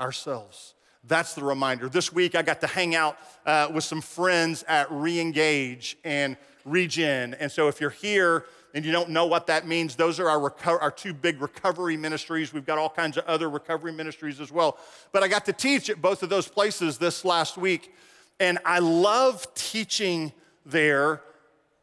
ourselves. 0.00 0.74
That's 1.04 1.34
the 1.34 1.44
reminder. 1.44 1.88
This 1.88 2.12
week, 2.12 2.34
I 2.34 2.42
got 2.42 2.60
to 2.60 2.66
hang 2.66 2.94
out 2.94 3.16
uh, 3.46 3.68
with 3.72 3.84
some 3.84 4.00
friends 4.00 4.64
at 4.66 4.88
Reengage 4.88 5.94
and 6.04 6.36
Regen. 6.64 7.34
And 7.34 7.50
so, 7.50 7.68
if 7.68 7.80
you're 7.80 7.90
here 7.90 8.46
and 8.74 8.84
you 8.84 8.92
don't 8.92 9.10
know 9.10 9.26
what 9.26 9.46
that 9.46 9.66
means, 9.66 9.96
those 9.96 10.20
are 10.20 10.28
our, 10.28 10.50
reco- 10.50 10.80
our 10.80 10.90
two 10.90 11.14
big 11.14 11.40
recovery 11.40 11.96
ministries. 11.96 12.52
We've 12.52 12.66
got 12.66 12.78
all 12.78 12.90
kinds 12.90 13.16
of 13.16 13.24
other 13.26 13.48
recovery 13.48 13.92
ministries 13.92 14.40
as 14.40 14.52
well. 14.52 14.76
But 15.12 15.22
I 15.22 15.28
got 15.28 15.46
to 15.46 15.52
teach 15.52 15.88
at 15.88 16.02
both 16.02 16.22
of 16.22 16.28
those 16.28 16.48
places 16.48 16.98
this 16.98 17.24
last 17.24 17.56
week. 17.56 17.94
And 18.38 18.58
I 18.64 18.80
love 18.80 19.52
teaching 19.54 20.32
there 20.64 21.22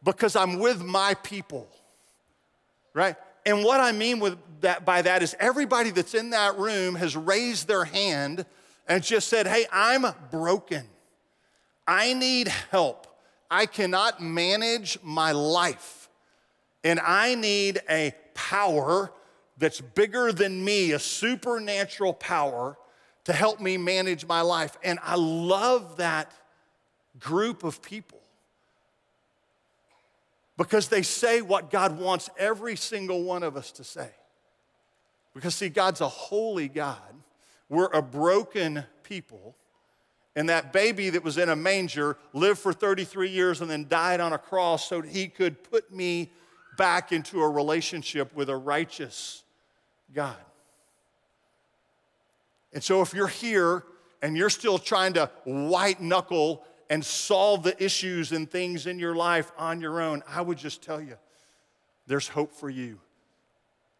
because 0.03 0.35
I'm 0.35 0.59
with 0.59 0.83
my 0.83 1.15
people, 1.15 1.67
right? 2.93 3.15
And 3.45 3.63
what 3.63 3.79
I 3.79 3.91
mean 3.91 4.19
with 4.19 4.37
that, 4.61 4.85
by 4.85 5.01
that 5.01 5.23
is 5.23 5.35
everybody 5.39 5.89
that's 5.89 6.13
in 6.13 6.31
that 6.31 6.57
room 6.57 6.95
has 6.95 7.15
raised 7.15 7.67
their 7.67 7.85
hand 7.85 8.45
and 8.87 9.03
just 9.03 9.27
said, 9.27 9.47
Hey, 9.47 9.65
I'm 9.71 10.05
broken. 10.31 10.85
I 11.87 12.13
need 12.13 12.49
help. 12.71 13.07
I 13.49 13.65
cannot 13.65 14.21
manage 14.21 14.97
my 15.01 15.31
life. 15.31 16.09
And 16.83 16.99
I 16.99 17.35
need 17.35 17.79
a 17.89 18.13
power 18.33 19.11
that's 19.57 19.81
bigger 19.81 20.31
than 20.31 20.63
me, 20.63 20.91
a 20.91 20.99
supernatural 20.99 22.13
power 22.13 22.77
to 23.23 23.33
help 23.33 23.59
me 23.59 23.77
manage 23.77 24.25
my 24.25 24.41
life. 24.41 24.77
And 24.83 24.99
I 25.03 25.15
love 25.15 25.97
that 25.97 26.31
group 27.19 27.63
of 27.63 27.81
people 27.81 28.19
because 30.57 30.87
they 30.87 31.03
say 31.03 31.41
what 31.41 31.69
God 31.69 31.99
wants 31.99 32.29
every 32.37 32.75
single 32.75 33.23
one 33.23 33.43
of 33.43 33.55
us 33.55 33.71
to 33.73 33.83
say. 33.83 34.09
Because, 35.33 35.53
see, 35.53 35.69
God's 35.69 36.01
a 36.01 36.07
holy 36.07 36.67
God. 36.67 36.97
We're 37.69 37.91
a 37.93 38.01
broken 38.01 38.83
people. 39.03 39.55
And 40.35 40.49
that 40.49 40.73
baby 40.73 41.11
that 41.11 41.23
was 41.23 41.37
in 41.37 41.49
a 41.49 41.55
manger 41.55 42.17
lived 42.33 42.59
for 42.59 42.73
33 42.73 43.29
years 43.29 43.61
and 43.61 43.69
then 43.69 43.87
died 43.87 44.19
on 44.19 44.33
a 44.33 44.37
cross 44.37 44.87
so 44.87 45.01
he 45.01 45.27
could 45.27 45.63
put 45.63 45.93
me 45.93 46.31
back 46.77 47.11
into 47.11 47.41
a 47.41 47.49
relationship 47.49 48.35
with 48.35 48.49
a 48.49 48.55
righteous 48.55 49.43
God. 50.13 50.35
And 52.73 52.83
so, 52.83 53.01
if 53.01 53.13
you're 53.13 53.27
here 53.27 53.83
and 54.21 54.37
you're 54.37 54.49
still 54.49 54.77
trying 54.77 55.13
to 55.13 55.31
white 55.45 56.01
knuckle 56.01 56.63
and 56.89 57.03
solve 57.03 57.63
the 57.63 57.81
issues 57.83 58.31
and 58.31 58.49
things 58.49 58.87
in 58.87 58.99
your 58.99 59.15
life 59.15 59.51
on 59.57 59.81
your 59.81 60.01
own, 60.01 60.23
I 60.27 60.41
would 60.41 60.57
just 60.57 60.81
tell 60.81 61.01
you 61.01 61.15
there's 62.07 62.27
hope 62.27 62.53
for 62.53 62.69
you. 62.69 62.99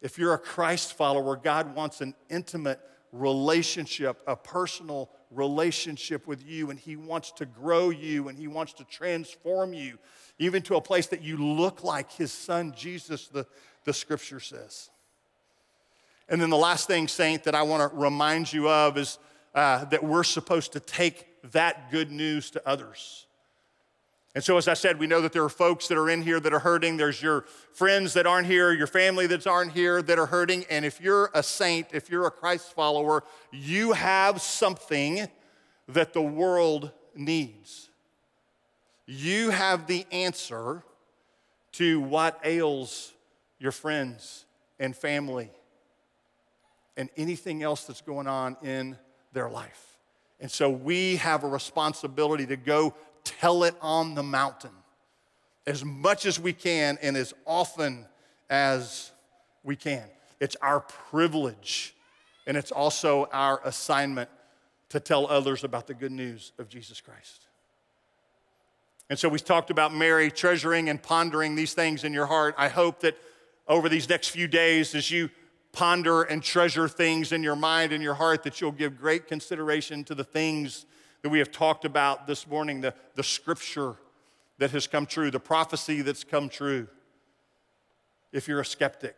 If 0.00 0.18
you're 0.18 0.34
a 0.34 0.38
Christ 0.38 0.94
follower, 0.94 1.36
God 1.36 1.74
wants 1.74 2.00
an 2.00 2.14
intimate 2.30 2.80
relationship, 3.12 4.22
a 4.26 4.36
personal 4.36 5.10
relationship 5.30 6.26
with 6.26 6.46
you, 6.46 6.70
and 6.70 6.78
He 6.78 6.96
wants 6.96 7.32
to 7.32 7.46
grow 7.46 7.90
you 7.90 8.28
and 8.28 8.38
He 8.38 8.46
wants 8.46 8.72
to 8.74 8.84
transform 8.84 9.72
you, 9.72 9.98
even 10.38 10.62
to 10.62 10.76
a 10.76 10.80
place 10.80 11.08
that 11.08 11.22
you 11.22 11.36
look 11.36 11.84
like 11.84 12.12
His 12.12 12.32
Son 12.32 12.72
Jesus, 12.76 13.28
the, 13.28 13.46
the 13.84 13.92
scripture 13.92 14.40
says. 14.40 14.90
And 16.28 16.40
then 16.40 16.50
the 16.50 16.56
last 16.56 16.86
thing, 16.86 17.08
Saint, 17.08 17.44
that 17.44 17.54
I 17.54 17.62
want 17.62 17.90
to 17.90 17.96
remind 17.96 18.52
you 18.52 18.68
of 18.68 18.98
is 18.98 19.18
uh, 19.54 19.86
that 19.86 20.04
we're 20.04 20.24
supposed 20.24 20.72
to 20.74 20.80
take 20.80 21.27
that 21.52 21.90
good 21.90 22.10
news 22.10 22.50
to 22.52 22.68
others. 22.68 23.26
And 24.34 24.44
so, 24.44 24.56
as 24.56 24.68
I 24.68 24.74
said, 24.74 25.00
we 25.00 25.06
know 25.06 25.20
that 25.22 25.32
there 25.32 25.42
are 25.42 25.48
folks 25.48 25.88
that 25.88 25.98
are 25.98 26.08
in 26.08 26.22
here 26.22 26.38
that 26.38 26.52
are 26.52 26.60
hurting. 26.60 26.96
There's 26.96 27.20
your 27.20 27.46
friends 27.72 28.12
that 28.14 28.26
aren't 28.26 28.46
here, 28.46 28.72
your 28.72 28.86
family 28.86 29.26
that 29.26 29.46
aren't 29.46 29.72
here 29.72 30.00
that 30.02 30.18
are 30.18 30.26
hurting. 30.26 30.64
And 30.70 30.84
if 30.84 31.00
you're 31.00 31.30
a 31.34 31.42
saint, 31.42 31.88
if 31.92 32.10
you're 32.10 32.26
a 32.26 32.30
Christ 32.30 32.72
follower, 32.74 33.24
you 33.50 33.92
have 33.92 34.40
something 34.40 35.26
that 35.88 36.12
the 36.12 36.22
world 36.22 36.92
needs. 37.16 37.88
You 39.06 39.50
have 39.50 39.86
the 39.86 40.06
answer 40.12 40.84
to 41.72 42.00
what 42.00 42.38
ails 42.44 43.14
your 43.58 43.72
friends 43.72 44.44
and 44.78 44.94
family 44.94 45.50
and 46.96 47.08
anything 47.16 47.62
else 47.62 47.84
that's 47.84 48.02
going 48.02 48.26
on 48.26 48.56
in 48.62 48.98
their 49.32 49.48
life. 49.48 49.87
And 50.40 50.50
so 50.50 50.70
we 50.70 51.16
have 51.16 51.44
a 51.44 51.48
responsibility 51.48 52.46
to 52.46 52.56
go 52.56 52.94
tell 53.24 53.64
it 53.64 53.74
on 53.80 54.14
the 54.14 54.22
mountain 54.22 54.70
as 55.66 55.84
much 55.84 56.24
as 56.24 56.40
we 56.40 56.52
can 56.52 56.98
and 57.02 57.16
as 57.16 57.34
often 57.46 58.06
as 58.48 59.10
we 59.62 59.76
can. 59.76 60.04
It's 60.40 60.56
our 60.62 60.80
privilege 60.80 61.94
and 62.46 62.56
it's 62.56 62.72
also 62.72 63.28
our 63.32 63.60
assignment 63.64 64.30
to 64.88 65.00
tell 65.00 65.26
others 65.26 65.64
about 65.64 65.86
the 65.86 65.94
good 65.94 66.12
news 66.12 66.52
of 66.58 66.68
Jesus 66.68 67.00
Christ. 67.00 67.42
And 69.10 69.18
so 69.18 69.28
we've 69.28 69.44
talked 69.44 69.70
about 69.70 69.94
Mary 69.94 70.30
treasuring 70.30 70.88
and 70.88 71.02
pondering 71.02 71.54
these 71.54 71.74
things 71.74 72.04
in 72.04 72.12
your 72.12 72.26
heart. 72.26 72.54
I 72.56 72.68
hope 72.68 73.00
that 73.00 73.16
over 73.66 73.88
these 73.88 74.08
next 74.08 74.28
few 74.28 74.48
days, 74.48 74.94
as 74.94 75.10
you 75.10 75.28
ponder 75.72 76.22
and 76.22 76.42
treasure 76.42 76.88
things 76.88 77.32
in 77.32 77.42
your 77.42 77.56
mind 77.56 77.92
and 77.92 78.02
your 78.02 78.14
heart, 78.14 78.42
that 78.44 78.60
you'll 78.60 78.72
give 78.72 78.98
great 78.98 79.26
consideration 79.26 80.04
to 80.04 80.14
the 80.14 80.24
things 80.24 80.86
that 81.22 81.28
we 81.28 81.38
have 81.38 81.50
talked 81.50 81.84
about 81.84 82.26
this 82.26 82.46
morning 82.46 82.80
the, 82.80 82.94
the 83.14 83.22
scripture 83.22 83.96
that 84.58 84.70
has 84.70 84.86
come 84.86 85.06
true, 85.06 85.30
the 85.30 85.40
prophecy 85.40 86.02
that's 86.02 86.24
come 86.24 86.48
true. 86.48 86.88
If 88.32 88.48
you're 88.48 88.60
a 88.60 88.64
skeptic, 88.64 89.16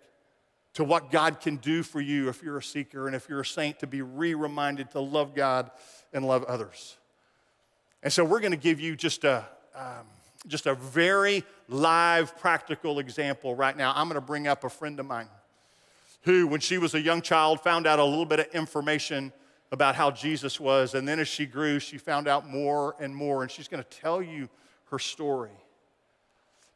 to 0.74 0.84
what 0.84 1.10
God 1.10 1.40
can 1.40 1.56
do 1.56 1.82
for 1.82 2.00
you 2.00 2.28
if 2.28 2.42
you're 2.42 2.58
a 2.58 2.62
seeker 2.62 3.06
and 3.06 3.16
if 3.16 3.28
you're 3.28 3.40
a 3.40 3.46
saint, 3.46 3.80
to 3.80 3.86
be 3.86 4.02
re 4.02 4.34
reminded 4.34 4.90
to 4.92 5.00
love 5.00 5.34
God 5.34 5.70
and 6.12 6.24
love 6.24 6.44
others. 6.44 6.96
And 8.02 8.12
so 8.12 8.24
we're 8.24 8.40
going 8.40 8.52
to 8.52 8.56
give 8.56 8.80
you 8.80 8.96
just 8.96 9.24
a, 9.24 9.46
um, 9.74 10.06
just 10.46 10.66
a 10.66 10.74
very 10.74 11.44
live, 11.68 12.38
practical 12.38 12.98
example 12.98 13.54
right 13.54 13.76
now. 13.76 13.92
I'm 13.94 14.08
going 14.08 14.14
to 14.14 14.26
bring 14.26 14.46
up 14.46 14.64
a 14.64 14.70
friend 14.70 14.98
of 15.00 15.06
mine 15.06 15.28
who, 16.22 16.46
when 16.46 16.60
she 16.60 16.78
was 16.78 16.94
a 16.94 17.00
young 17.00 17.22
child, 17.22 17.60
found 17.60 17.86
out 17.86 17.98
a 17.98 18.04
little 18.04 18.26
bit 18.26 18.40
of 18.40 18.46
information 18.54 19.32
about 19.72 19.94
how 19.94 20.10
Jesus 20.10 20.58
was. 20.58 20.94
And 20.94 21.06
then 21.06 21.20
as 21.20 21.28
she 21.28 21.46
grew, 21.46 21.78
she 21.78 21.98
found 21.98 22.28
out 22.28 22.48
more 22.48 22.96
and 22.98 23.14
more. 23.14 23.42
And 23.42 23.50
she's 23.50 23.68
going 23.68 23.82
to 23.82 23.88
tell 23.88 24.20
you 24.20 24.48
her 24.90 24.98
story. 24.98 25.50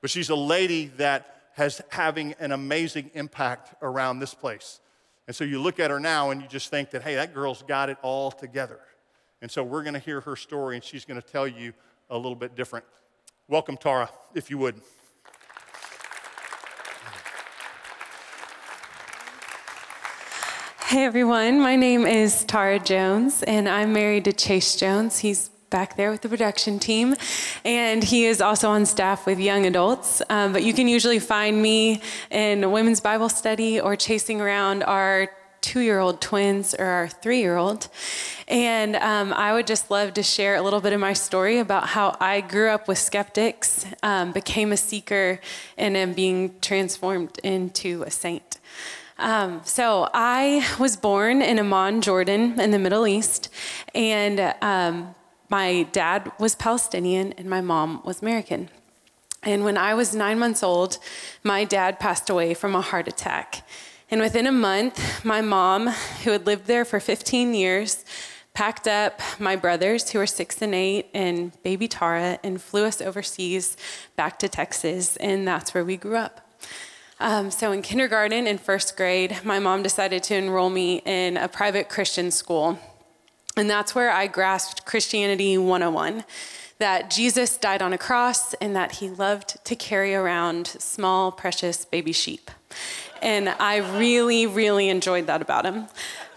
But 0.01 0.11
she's 0.11 0.31
a 0.31 0.37
lady 0.37 0.87
that 0.97 1.43
has 1.55 1.81
having 1.91 2.35
an 2.39 2.53
amazing 2.53 3.11
impact 3.15 3.75
around 3.83 4.19
this 4.19 4.35
place. 4.35 4.81
And 5.27 5.35
so 5.35 5.45
you 5.45 5.61
look 5.61 5.81
at 5.81 5.91
her 5.91 6.01
now 6.01 6.31
and 6.31 6.43
you 6.43 6.49
just 6.49 6.69
think 6.69 6.91
that, 6.91 7.03
hey, 7.03 7.15
that 7.15 7.33
girl's 7.33 7.63
got 7.63 7.89
it 7.89 7.97
all 8.03 8.31
together. 8.31 8.81
And 9.41 9.51
so 9.51 9.63
we're 9.63 9.83
going 9.83 9.95
to 9.95 10.01
hear 10.01 10.21
her 10.23 10.37
story 10.37 10.75
and 10.77 10.85
she's 10.85 11.05
going 11.05 11.21
to 11.21 11.27
tell 11.27 11.47
you 11.47 11.73
a 12.11 12.17
little 12.17 12.35
bit 12.35 12.55
different. 12.55 12.85
Welcome, 13.49 13.77
Tara, 13.77 14.11
if 14.35 14.51
you 14.51 14.59
would. 14.59 14.81
Hey 20.95 21.07
everyone, 21.07 21.61
my 21.61 21.75
name 21.75 22.07
is 22.07 22.45
Tara 22.45 22.79
Jones, 22.79 23.43
and 23.43 23.69
I'm 23.69 23.93
married 23.93 24.27
to 24.27 24.33
Chase 24.33 24.77
Jones. 24.77 25.19
He's 25.19 25.49
back 25.69 25.97
there 25.97 26.13
with 26.13 26.21
the 26.21 26.29
production 26.29 26.79
team, 26.79 27.17
and 27.65 28.05
he 28.05 28.27
is 28.27 28.41
also 28.41 28.71
on 28.71 28.87
staff 28.87 29.27
with 29.27 29.41
young 29.41 29.67
adults. 29.67 30.23
Um, 30.31 30.53
but 30.53 30.63
you 30.63 30.73
can 30.73 30.87
usually 30.87 31.19
find 31.19 31.61
me 31.61 32.01
in 32.31 32.71
women's 32.71 33.01
Bible 33.01 33.29
study 33.29 33.81
or 33.81 33.97
chasing 33.97 34.41
around 34.41 34.85
our 34.85 35.31
two 35.63 35.81
year 35.81 35.99
old 35.99 36.21
twins 36.21 36.77
or 36.79 36.85
our 36.85 37.09
three 37.09 37.41
year 37.41 37.57
old. 37.57 37.89
And 38.47 38.95
um, 38.95 39.33
I 39.33 39.53
would 39.53 39.67
just 39.67 39.91
love 39.91 40.15
to 40.15 40.23
share 40.23 40.55
a 40.55 40.63
little 40.63 40.81
bit 40.81 40.93
of 40.93 41.01
my 41.01 41.15
story 41.15 41.59
about 41.59 41.89
how 41.89 42.17
I 42.21 42.41
grew 42.41 42.69
up 42.69 42.87
with 42.87 42.99
skeptics, 42.99 43.85
um, 44.05 44.31
became 44.31 44.71
a 44.71 44.77
seeker, 44.77 45.41
and 45.77 45.97
am 45.97 46.13
being 46.13 46.55
transformed 46.61 47.41
into 47.43 48.05
a 48.05 48.13
saint. 48.13 48.61
Um, 49.19 49.61
so 49.65 50.09
I 50.13 50.67
was 50.79 50.97
born 50.97 51.41
in 51.41 51.59
Amman, 51.59 52.01
Jordan, 52.01 52.61
in 52.61 52.73
the 52.73 52.79
Middle 52.79 53.07
East, 53.07 53.49
and 53.95 54.55
um, 54.61 55.15
my 55.49 55.85
dad 55.93 56.33
was 56.39 56.55
Palestinian 56.57 57.33
and 57.35 57.49
my 57.49 57.61
mom 57.61 58.03
was 58.05 58.23
American. 58.23 58.71
And 59.45 59.63
when 59.63 59.77
I 59.77 59.95
was 59.95 60.15
nine 60.15 60.39
months 60.39 60.63
old, 60.63 60.99
my 61.43 61.65
dad 61.65 62.01
passed 62.01 62.29
away 62.31 62.55
from 62.55 62.75
a 62.75 62.81
heart 62.81 63.07
attack. 63.07 63.67
And 64.11 64.21
within 64.21 64.47
a 64.47 64.53
month, 64.53 65.25
my 65.25 65.41
mom, 65.41 65.89
who 66.25 66.31
had 66.31 66.47
lived 66.47 66.67
there 66.67 66.85
for 66.85 66.99
15 66.99 67.55
years, 67.55 68.05
packed 68.55 68.89
up 68.89 69.21
my 69.39 69.55
brothers, 69.55 70.11
who 70.11 70.19
were 70.19 70.27
six 70.27 70.63
and 70.63 70.75
eight, 70.75 71.07
and 71.13 71.53
baby 71.63 71.89
Tara, 71.89 72.39
and 72.43 72.61
flew 72.61 72.85
us 72.85 73.01
overseas 73.01 73.77
back 74.17 74.39
to 74.39 74.49
Texas. 74.49 75.17
And 75.17 75.47
that's 75.47 75.75
where 75.75 75.85
we 75.85 75.97
grew 75.97 76.17
up. 76.17 76.41
Um, 77.21 77.51
so 77.51 77.73
in 77.73 77.83
kindergarten 77.83 78.47
and 78.47 78.61
first 78.61 78.97
grade, 78.97 79.39
my 79.45 79.59
mom 79.59 79.83
decided 79.83 80.23
to 80.25 80.35
enroll 80.35 80.71
me 80.71 81.01
in 81.05 81.37
a 81.37 81.49
private 81.49 81.89
Christian 81.89 82.31
school. 82.31 82.79
And 83.57 83.71
that's 83.71 83.95
where 83.95 84.11
I 84.11 84.27
grasped 84.27 84.85
Christianity 84.85 85.57
101 85.57 86.25
that 86.79 87.09
Jesus 87.09 87.57
died 87.57 87.83
on 87.83 87.93
a 87.93 87.99
cross 87.99 88.53
and 88.55 88.75
that 88.75 88.93
he 88.93 89.09
loved 89.09 89.65
to 89.65 89.77
carry 89.77 90.15
around 90.15 90.67
small, 90.67 91.31
precious 91.31 91.85
baby 91.85 92.13
sheep. 92.13 92.51
And 93.23 93.49
I 93.49 93.77
really, 93.99 94.47
really 94.47 94.89
enjoyed 94.89 95.29
that 95.29 95.41
about 95.41 95.65
him. 95.65 95.87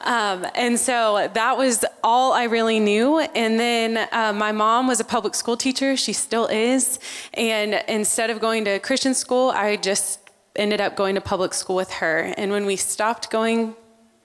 Um, 0.02 0.46
and 0.56 0.80
so 0.80 1.30
that 1.34 1.58
was 1.58 1.84
all 2.04 2.34
I 2.34 2.44
really 2.44 2.80
knew. 2.80 3.20
And 3.20 3.60
then 3.60 4.08
uh, 4.12 4.32
my 4.32 4.52
mom 4.52 4.88
was 4.88 5.00
a 5.00 5.04
public 5.04 5.34
school 5.34 5.58
teacher, 5.58 5.98
she 5.98 6.14
still 6.14 6.46
is. 6.46 7.00
And 7.34 7.84
instead 7.90 8.30
of 8.30 8.40
going 8.40 8.64
to 8.66 8.80
Christian 8.80 9.16
school, 9.16 9.50
I 9.50 9.76
just 9.76 10.27
ended 10.58 10.82
up 10.82 10.96
going 10.96 11.16
to 11.16 11.22
public 11.22 11.54
school 11.54 11.76
with 11.76 11.92
her. 11.94 12.34
And 12.38 12.52
when 12.52 12.66
we 12.66 12.76
stopped 12.76 13.30
going 13.30 13.76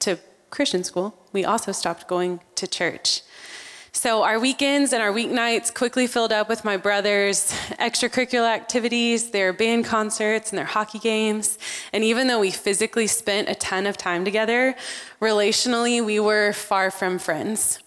to 0.01 0.19
Christian 0.51 0.85
school, 0.85 1.15
we 1.33 1.45
also 1.45 1.73
stopped 1.73 2.09
going 2.09 2.41
to 2.57 2.67
church. 2.67 3.23
So 3.95 4.23
our 4.23 4.41
weekends 4.41 4.95
and 4.95 5.03
our 5.03 5.13
weeknights 5.13 5.73
quickly 5.73 6.07
filled 6.07 6.33
up 6.33 6.49
with 6.49 6.65
my 6.65 6.79
brothers' 6.79 7.53
extracurricular 7.79 8.49
activities, 8.49 9.33
their 9.33 9.53
band 9.53 9.85
concerts, 9.85 10.51
and 10.51 10.59
their 10.59 10.65
hockey 10.65 10.99
games. 10.99 11.59
And 11.93 12.03
even 12.03 12.27
though 12.27 12.41
we 12.41 12.51
physically 12.51 13.07
spent 13.07 13.51
a 13.51 13.55
ton 13.55 13.87
of 13.87 13.99
time 13.99 14.25
together, 14.25 14.75
relationally, 15.21 16.03
we 16.05 16.19
were 16.19 16.55
far 16.55 16.91
from 16.91 17.19
friends. 17.19 17.81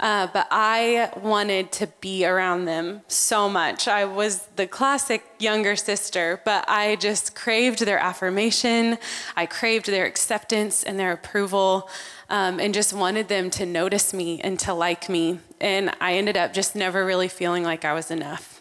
Uh, 0.00 0.28
but 0.32 0.46
I 0.52 1.10
wanted 1.20 1.72
to 1.72 1.88
be 2.00 2.24
around 2.24 2.66
them 2.66 3.02
so 3.08 3.48
much. 3.48 3.88
I 3.88 4.04
was 4.04 4.46
the 4.54 4.68
classic 4.68 5.24
younger 5.40 5.74
sister, 5.74 6.40
but 6.44 6.68
I 6.68 6.94
just 6.96 7.34
craved 7.34 7.80
their 7.84 7.98
affirmation. 7.98 8.98
I 9.36 9.46
craved 9.46 9.86
their 9.86 10.06
acceptance 10.06 10.84
and 10.84 11.00
their 11.00 11.10
approval, 11.10 11.90
um, 12.30 12.60
and 12.60 12.72
just 12.72 12.92
wanted 12.92 13.26
them 13.26 13.50
to 13.50 13.66
notice 13.66 14.14
me 14.14 14.40
and 14.40 14.56
to 14.60 14.72
like 14.72 15.08
me. 15.08 15.40
And 15.60 15.92
I 16.00 16.14
ended 16.14 16.36
up 16.36 16.52
just 16.52 16.76
never 16.76 17.04
really 17.04 17.28
feeling 17.28 17.64
like 17.64 17.84
I 17.84 17.92
was 17.92 18.10
enough. 18.12 18.58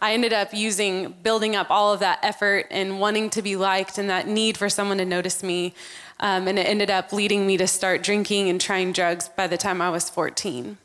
I 0.00 0.14
ended 0.14 0.32
up 0.32 0.52
using, 0.52 1.14
building 1.22 1.54
up 1.54 1.70
all 1.70 1.92
of 1.92 2.00
that 2.00 2.18
effort 2.22 2.66
and 2.72 2.98
wanting 2.98 3.30
to 3.30 3.40
be 3.40 3.54
liked 3.54 3.98
and 3.98 4.10
that 4.10 4.26
need 4.26 4.58
for 4.58 4.68
someone 4.68 4.98
to 4.98 5.04
notice 5.04 5.44
me. 5.44 5.74
Um, 6.22 6.46
and 6.46 6.56
it 6.56 6.68
ended 6.68 6.88
up 6.88 7.12
leading 7.12 7.46
me 7.48 7.56
to 7.56 7.66
start 7.66 8.02
drinking 8.02 8.48
and 8.48 8.60
trying 8.60 8.92
drugs 8.92 9.28
by 9.28 9.48
the 9.48 9.58
time 9.58 9.82
I 9.82 9.90
was 9.90 10.08
14. 10.08 10.78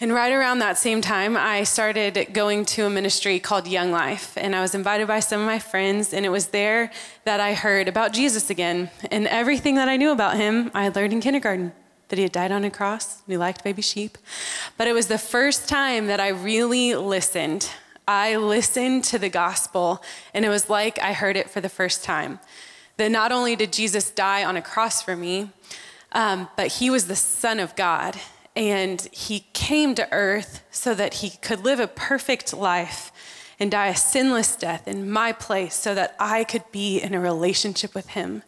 And 0.00 0.12
right 0.12 0.32
around 0.32 0.60
that 0.60 0.78
same 0.78 1.02
time, 1.02 1.36
I 1.36 1.64
started 1.64 2.28
going 2.32 2.64
to 2.66 2.86
a 2.86 2.90
ministry 2.90 3.40
called 3.40 3.68
Young 3.68 3.90
Life. 3.90 4.38
And 4.38 4.56
I 4.56 4.62
was 4.62 4.74
invited 4.74 5.06
by 5.06 5.20
some 5.20 5.40
of 5.40 5.46
my 5.46 5.58
friends, 5.58 6.14
and 6.14 6.24
it 6.24 6.30
was 6.30 6.46
there 6.48 6.90
that 7.24 7.40
I 7.40 7.52
heard 7.52 7.88
about 7.88 8.14
Jesus 8.14 8.48
again. 8.48 8.90
And 9.10 9.26
everything 9.26 9.74
that 9.74 9.88
I 9.88 9.96
knew 9.96 10.12
about 10.12 10.36
him, 10.36 10.70
I 10.72 10.88
learned 10.88 11.12
in 11.12 11.20
kindergarten 11.20 11.72
that 12.08 12.16
he 12.16 12.22
had 12.22 12.32
died 12.32 12.52
on 12.52 12.64
a 12.64 12.70
cross, 12.70 13.16
and 13.26 13.32
he 13.32 13.36
liked 13.36 13.62
baby 13.64 13.82
sheep. 13.82 14.16
But 14.78 14.88
it 14.88 14.94
was 14.94 15.08
the 15.08 15.18
first 15.18 15.68
time 15.68 16.06
that 16.06 16.20
I 16.20 16.28
really 16.28 16.94
listened. 16.94 17.68
I 18.06 18.36
listened 18.36 19.04
to 19.04 19.18
the 19.18 19.28
gospel, 19.28 20.02
and 20.32 20.44
it 20.46 20.48
was 20.48 20.70
like 20.70 20.98
I 21.00 21.12
heard 21.12 21.36
it 21.36 21.50
for 21.50 21.60
the 21.60 21.68
first 21.68 22.02
time. 22.02 22.38
That 22.98 23.10
not 23.10 23.32
only 23.32 23.56
did 23.56 23.72
Jesus 23.72 24.10
die 24.10 24.44
on 24.44 24.56
a 24.56 24.62
cross 24.62 25.02
for 25.02 25.16
me, 25.16 25.50
um, 26.12 26.48
but 26.56 26.66
he 26.66 26.90
was 26.90 27.06
the 27.06 27.16
Son 27.16 27.58
of 27.58 27.74
God. 27.74 28.16
And 28.54 29.00
he 29.12 29.46
came 29.52 29.94
to 29.94 30.12
earth 30.12 30.64
so 30.70 30.94
that 30.94 31.14
he 31.14 31.30
could 31.30 31.64
live 31.64 31.80
a 31.80 31.86
perfect 31.86 32.52
life 32.52 33.12
and 33.60 33.70
die 33.70 33.88
a 33.88 33.96
sinless 33.96 34.56
death 34.56 34.86
in 34.86 35.10
my 35.10 35.32
place 35.32 35.74
so 35.74 35.94
that 35.94 36.14
I 36.18 36.44
could 36.44 36.64
be 36.70 36.98
in 37.00 37.14
a 37.14 37.20
relationship 37.20 37.94
with 37.94 38.08
him 38.10 38.42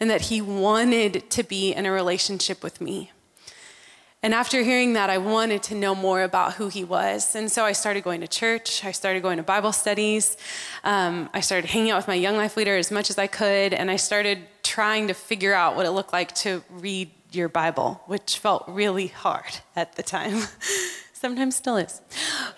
and 0.00 0.10
that 0.10 0.22
he 0.22 0.40
wanted 0.40 1.30
to 1.30 1.42
be 1.42 1.72
in 1.72 1.86
a 1.86 1.92
relationship 1.92 2.62
with 2.62 2.80
me. 2.80 3.10
And 4.24 4.32
after 4.32 4.62
hearing 4.62 4.94
that, 4.94 5.10
I 5.10 5.18
wanted 5.18 5.62
to 5.64 5.74
know 5.74 5.94
more 5.94 6.22
about 6.22 6.54
who 6.54 6.68
he 6.68 6.82
was. 6.82 7.36
And 7.36 7.52
so 7.52 7.62
I 7.62 7.72
started 7.72 8.04
going 8.04 8.22
to 8.22 8.26
church. 8.26 8.82
I 8.82 8.90
started 8.90 9.22
going 9.22 9.36
to 9.36 9.42
Bible 9.42 9.70
studies. 9.70 10.38
Um, 10.82 11.28
I 11.34 11.40
started 11.40 11.68
hanging 11.68 11.90
out 11.90 11.98
with 11.98 12.08
my 12.08 12.14
young 12.14 12.38
life 12.38 12.56
leader 12.56 12.74
as 12.74 12.90
much 12.90 13.10
as 13.10 13.18
I 13.18 13.26
could. 13.26 13.74
And 13.74 13.90
I 13.90 13.96
started 13.96 14.38
trying 14.62 15.08
to 15.08 15.14
figure 15.14 15.52
out 15.52 15.76
what 15.76 15.84
it 15.84 15.90
looked 15.90 16.14
like 16.14 16.34
to 16.36 16.64
read 16.70 17.10
your 17.32 17.50
Bible, 17.50 18.00
which 18.06 18.38
felt 18.38 18.64
really 18.66 19.08
hard 19.08 19.58
at 19.76 19.96
the 19.96 20.02
time. 20.02 20.40
Sometimes 21.12 21.54
still 21.56 21.76
is. 21.76 22.00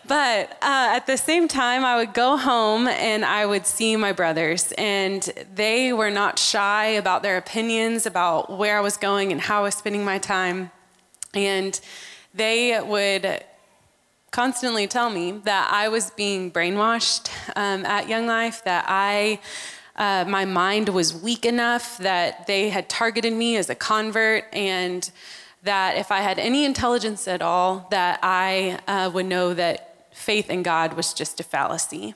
But 0.06 0.52
uh, 0.62 0.94
at 0.94 1.08
the 1.08 1.16
same 1.16 1.48
time, 1.48 1.84
I 1.84 1.96
would 1.96 2.14
go 2.14 2.36
home 2.36 2.86
and 2.86 3.24
I 3.24 3.44
would 3.44 3.66
see 3.66 3.96
my 3.96 4.12
brothers, 4.12 4.72
and 4.78 5.22
they 5.54 5.92
were 5.92 6.10
not 6.10 6.38
shy 6.38 6.86
about 6.86 7.22
their 7.22 7.36
opinions 7.36 8.06
about 8.06 8.56
where 8.56 8.76
I 8.78 8.80
was 8.80 8.96
going 8.96 9.32
and 9.32 9.40
how 9.40 9.60
I 9.60 9.62
was 9.62 9.74
spending 9.74 10.04
my 10.04 10.18
time. 10.18 10.70
And 11.36 11.78
they 12.34 12.80
would 12.80 13.44
constantly 14.30 14.86
tell 14.86 15.10
me 15.10 15.32
that 15.44 15.70
I 15.72 15.88
was 15.88 16.10
being 16.10 16.50
brainwashed 16.50 17.30
um, 17.56 17.84
at 17.86 18.08
Young 18.08 18.26
Life, 18.26 18.64
that 18.64 18.84
I. 18.88 19.40
Uh, 19.98 20.26
my 20.28 20.44
mind 20.44 20.90
was 20.90 21.14
weak 21.14 21.46
enough 21.46 21.96
that 21.96 22.46
they 22.46 22.68
had 22.68 22.86
targeted 22.86 23.32
me 23.32 23.56
as 23.56 23.70
a 23.70 23.74
convert, 23.74 24.44
and 24.52 25.10
that 25.62 25.96
if 25.96 26.12
I 26.12 26.20
had 26.20 26.38
any 26.38 26.66
intelligence 26.66 27.26
at 27.26 27.40
all, 27.40 27.88
that 27.90 28.20
I 28.22 28.78
uh, 28.86 29.10
would 29.12 29.24
know 29.24 29.54
that 29.54 30.14
faith 30.16 30.50
in 30.50 30.62
God 30.62 30.94
was 30.94 31.12
just 31.12 31.40
a 31.40 31.42
fallacy. 31.42 32.14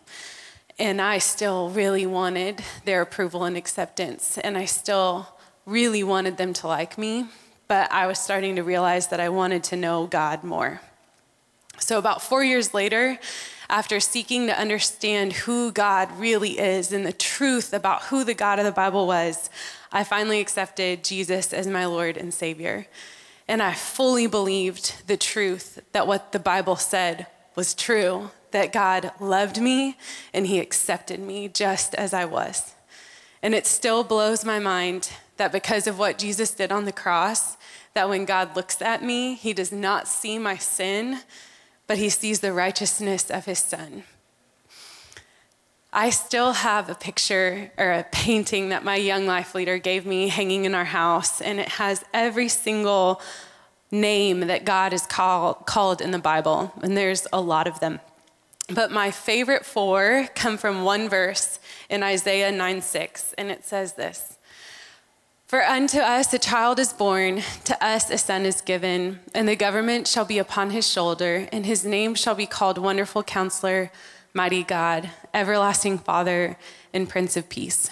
And 0.78 1.00
I 1.00 1.18
still 1.18 1.68
really 1.68 2.06
wanted 2.06 2.62
their 2.84 3.02
approval 3.02 3.44
and 3.44 3.56
acceptance. 3.56 4.38
And 4.38 4.56
I 4.56 4.64
still 4.64 5.28
really 5.66 6.02
wanted 6.02 6.38
them 6.38 6.52
to 6.54 6.66
like 6.66 6.96
me. 6.96 7.26
But 7.70 7.92
I 7.92 8.08
was 8.08 8.18
starting 8.18 8.56
to 8.56 8.64
realize 8.64 9.06
that 9.06 9.20
I 9.20 9.28
wanted 9.28 9.62
to 9.62 9.76
know 9.76 10.08
God 10.08 10.42
more. 10.42 10.80
So, 11.78 11.98
about 11.98 12.20
four 12.20 12.42
years 12.42 12.74
later, 12.74 13.20
after 13.68 14.00
seeking 14.00 14.48
to 14.48 14.58
understand 14.58 15.32
who 15.32 15.70
God 15.70 16.10
really 16.18 16.58
is 16.58 16.90
and 16.90 17.06
the 17.06 17.12
truth 17.12 17.72
about 17.72 18.02
who 18.02 18.24
the 18.24 18.34
God 18.34 18.58
of 18.58 18.64
the 18.64 18.72
Bible 18.72 19.06
was, 19.06 19.50
I 19.92 20.02
finally 20.02 20.40
accepted 20.40 21.04
Jesus 21.04 21.52
as 21.52 21.68
my 21.68 21.84
Lord 21.86 22.16
and 22.16 22.34
Savior. 22.34 22.88
And 23.46 23.62
I 23.62 23.74
fully 23.74 24.26
believed 24.26 25.06
the 25.06 25.16
truth 25.16 25.80
that 25.92 26.08
what 26.08 26.32
the 26.32 26.40
Bible 26.40 26.74
said 26.74 27.28
was 27.54 27.72
true 27.72 28.32
that 28.50 28.72
God 28.72 29.12
loved 29.20 29.60
me 29.60 29.96
and 30.34 30.48
He 30.48 30.58
accepted 30.58 31.20
me 31.20 31.46
just 31.46 31.94
as 31.94 32.12
I 32.12 32.24
was. 32.24 32.74
And 33.44 33.54
it 33.54 33.64
still 33.64 34.02
blows 34.02 34.44
my 34.44 34.58
mind 34.58 35.10
that 35.36 35.52
because 35.52 35.86
of 35.86 35.98
what 35.98 36.18
Jesus 36.18 36.50
did 36.50 36.70
on 36.70 36.84
the 36.84 36.92
cross, 36.92 37.56
that 37.94 38.08
when 38.08 38.24
God 38.24 38.56
looks 38.56 38.80
at 38.80 39.02
me, 39.02 39.34
He 39.34 39.52
does 39.52 39.72
not 39.72 40.08
see 40.08 40.38
my 40.38 40.56
sin, 40.56 41.20
but 41.86 41.98
He 41.98 42.08
sees 42.08 42.40
the 42.40 42.52
righteousness 42.52 43.30
of 43.30 43.44
His 43.46 43.58
Son. 43.58 44.04
I 45.92 46.10
still 46.10 46.52
have 46.52 46.88
a 46.88 46.94
picture 46.94 47.72
or 47.76 47.90
a 47.90 48.06
painting 48.12 48.68
that 48.68 48.84
my 48.84 48.94
young 48.94 49.26
life 49.26 49.54
leader 49.56 49.78
gave 49.78 50.06
me 50.06 50.28
hanging 50.28 50.64
in 50.64 50.74
our 50.74 50.84
house, 50.84 51.40
and 51.40 51.58
it 51.58 51.68
has 51.68 52.04
every 52.14 52.48
single 52.48 53.20
name 53.90 54.40
that 54.40 54.64
God 54.64 54.92
is 54.92 55.04
call, 55.06 55.54
called 55.54 56.00
in 56.00 56.12
the 56.12 56.18
Bible, 56.18 56.72
and 56.80 56.96
there's 56.96 57.26
a 57.32 57.40
lot 57.40 57.66
of 57.66 57.80
them. 57.80 57.98
But 58.72 58.92
my 58.92 59.10
favorite 59.10 59.66
four 59.66 60.28
come 60.36 60.56
from 60.56 60.84
one 60.84 61.08
verse 61.08 61.58
in 61.88 62.04
Isaiah 62.04 62.52
9 62.52 62.82
6, 62.82 63.34
and 63.36 63.50
it 63.50 63.64
says 63.64 63.94
this 63.94 64.38
For 65.50 65.64
unto 65.64 65.98
us 65.98 66.32
a 66.32 66.38
child 66.38 66.78
is 66.78 66.92
born, 66.92 67.42
to 67.64 67.84
us 67.84 68.08
a 68.08 68.18
son 68.18 68.46
is 68.46 68.60
given, 68.60 69.18
and 69.34 69.48
the 69.48 69.56
government 69.56 70.06
shall 70.06 70.24
be 70.24 70.38
upon 70.38 70.70
his 70.70 70.88
shoulder, 70.88 71.48
and 71.50 71.66
his 71.66 71.84
name 71.84 72.14
shall 72.14 72.36
be 72.36 72.46
called 72.46 72.78
Wonderful 72.78 73.24
Counselor, 73.24 73.90
Mighty 74.32 74.62
God, 74.62 75.10
Everlasting 75.34 75.98
Father, 75.98 76.56
and 76.94 77.08
Prince 77.08 77.36
of 77.36 77.48
Peace. 77.48 77.90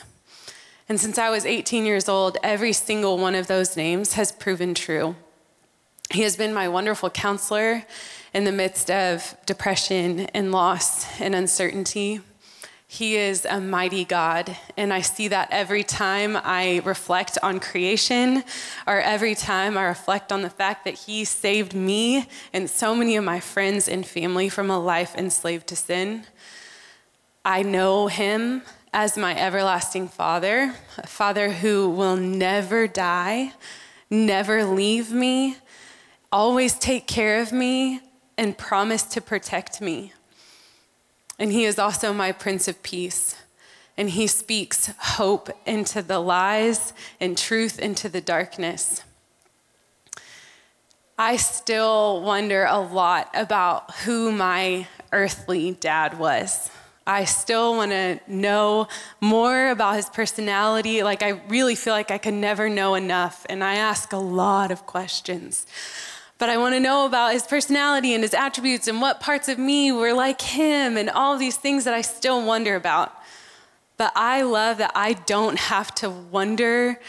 And 0.88 1.00
since 1.00 1.18
I 1.18 1.30
was 1.30 1.44
18 1.44 1.84
years 1.84 2.08
old, 2.08 2.36
every 2.44 2.72
single 2.72 3.18
one 3.18 3.34
of 3.34 3.48
those 3.48 3.76
names 3.76 4.12
has 4.12 4.30
proven 4.30 4.72
true. 4.72 5.16
He 6.12 6.22
has 6.22 6.36
been 6.36 6.54
my 6.54 6.68
wonderful 6.68 7.10
counselor 7.10 7.84
in 8.32 8.44
the 8.44 8.52
midst 8.52 8.88
of 8.88 9.34
depression 9.46 10.26
and 10.32 10.52
loss 10.52 11.20
and 11.20 11.34
uncertainty. 11.34 12.20
He 12.90 13.16
is 13.16 13.44
a 13.44 13.60
mighty 13.60 14.06
God, 14.06 14.56
and 14.74 14.94
I 14.94 15.02
see 15.02 15.28
that 15.28 15.48
every 15.50 15.84
time 15.84 16.38
I 16.42 16.80
reflect 16.86 17.36
on 17.42 17.60
creation 17.60 18.42
or 18.86 18.98
every 18.98 19.34
time 19.34 19.76
I 19.76 19.84
reflect 19.84 20.32
on 20.32 20.40
the 20.40 20.48
fact 20.48 20.86
that 20.86 20.94
He 20.94 21.26
saved 21.26 21.74
me 21.74 22.26
and 22.50 22.68
so 22.68 22.94
many 22.94 23.16
of 23.16 23.24
my 23.24 23.40
friends 23.40 23.88
and 23.88 24.06
family 24.06 24.48
from 24.48 24.70
a 24.70 24.78
life 24.78 25.14
enslaved 25.14 25.66
to 25.66 25.76
sin. 25.76 26.24
I 27.44 27.62
know 27.62 28.06
Him 28.06 28.62
as 28.94 29.18
my 29.18 29.38
everlasting 29.38 30.08
Father, 30.08 30.74
a 30.96 31.06
Father 31.06 31.52
who 31.52 31.90
will 31.90 32.16
never 32.16 32.86
die, 32.86 33.52
never 34.08 34.64
leave 34.64 35.12
me, 35.12 35.58
always 36.32 36.78
take 36.78 37.06
care 37.06 37.42
of 37.42 37.52
me, 37.52 38.00
and 38.38 38.56
promise 38.56 39.02
to 39.02 39.20
protect 39.20 39.82
me. 39.82 40.14
And 41.38 41.52
he 41.52 41.64
is 41.64 41.78
also 41.78 42.12
my 42.12 42.32
Prince 42.32 42.68
of 42.68 42.82
Peace. 42.82 43.36
And 43.96 44.10
he 44.10 44.26
speaks 44.26 44.92
hope 44.98 45.50
into 45.66 46.02
the 46.02 46.18
lies 46.18 46.92
and 47.20 47.36
truth 47.36 47.78
into 47.78 48.08
the 48.08 48.20
darkness. 48.20 49.02
I 51.18 51.36
still 51.36 52.22
wonder 52.22 52.64
a 52.64 52.78
lot 52.78 53.28
about 53.34 53.92
who 53.96 54.30
my 54.30 54.86
earthly 55.10 55.72
dad 55.72 56.16
was. 56.16 56.70
I 57.08 57.24
still 57.24 57.74
want 57.74 57.90
to 57.90 58.20
know 58.28 58.86
more 59.20 59.70
about 59.70 59.96
his 59.96 60.08
personality. 60.10 61.02
Like, 61.02 61.22
I 61.22 61.40
really 61.48 61.74
feel 61.74 61.94
like 61.94 62.10
I 62.10 62.18
can 62.18 62.40
never 62.40 62.68
know 62.68 62.94
enough. 62.94 63.46
And 63.48 63.64
I 63.64 63.76
ask 63.76 64.12
a 64.12 64.18
lot 64.18 64.70
of 64.70 64.86
questions. 64.86 65.66
But 66.38 66.48
I 66.48 66.56
want 66.56 66.76
to 66.76 66.80
know 66.80 67.04
about 67.04 67.32
his 67.32 67.42
personality 67.42 68.14
and 68.14 68.22
his 68.22 68.32
attributes 68.32 68.86
and 68.86 69.00
what 69.00 69.20
parts 69.20 69.48
of 69.48 69.58
me 69.58 69.90
were 69.90 70.12
like 70.12 70.40
him 70.40 70.96
and 70.96 71.10
all 71.10 71.36
these 71.36 71.56
things 71.56 71.84
that 71.84 71.94
I 71.94 72.00
still 72.00 72.46
wonder 72.46 72.76
about. 72.76 73.12
But 73.96 74.12
I 74.14 74.42
love 74.42 74.78
that 74.78 74.92
I 74.94 75.14
don't 75.14 75.58
have 75.58 75.92
to 75.96 76.08
wonder 76.08 77.00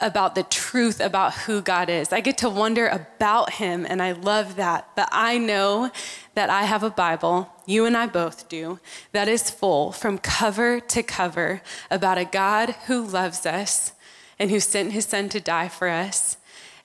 about 0.00 0.34
the 0.34 0.42
truth 0.42 1.00
about 1.00 1.32
who 1.32 1.62
God 1.62 1.88
is. 1.88 2.12
I 2.12 2.20
get 2.20 2.36
to 2.38 2.50
wonder 2.50 2.88
about 2.88 3.52
him, 3.54 3.86
and 3.88 4.02
I 4.02 4.10
love 4.10 4.56
that. 4.56 4.88
But 4.96 5.08
I 5.12 5.38
know 5.38 5.92
that 6.34 6.50
I 6.50 6.64
have 6.64 6.82
a 6.82 6.90
Bible, 6.90 7.48
you 7.66 7.86
and 7.86 7.96
I 7.96 8.08
both 8.08 8.48
do, 8.48 8.80
that 9.12 9.28
is 9.28 9.48
full 9.48 9.92
from 9.92 10.18
cover 10.18 10.80
to 10.80 11.04
cover 11.04 11.62
about 11.88 12.18
a 12.18 12.24
God 12.24 12.70
who 12.86 13.00
loves 13.00 13.46
us 13.46 13.92
and 14.40 14.50
who 14.50 14.58
sent 14.58 14.90
his 14.90 15.04
son 15.04 15.28
to 15.28 15.38
die 15.38 15.68
for 15.68 15.88
us 15.88 16.36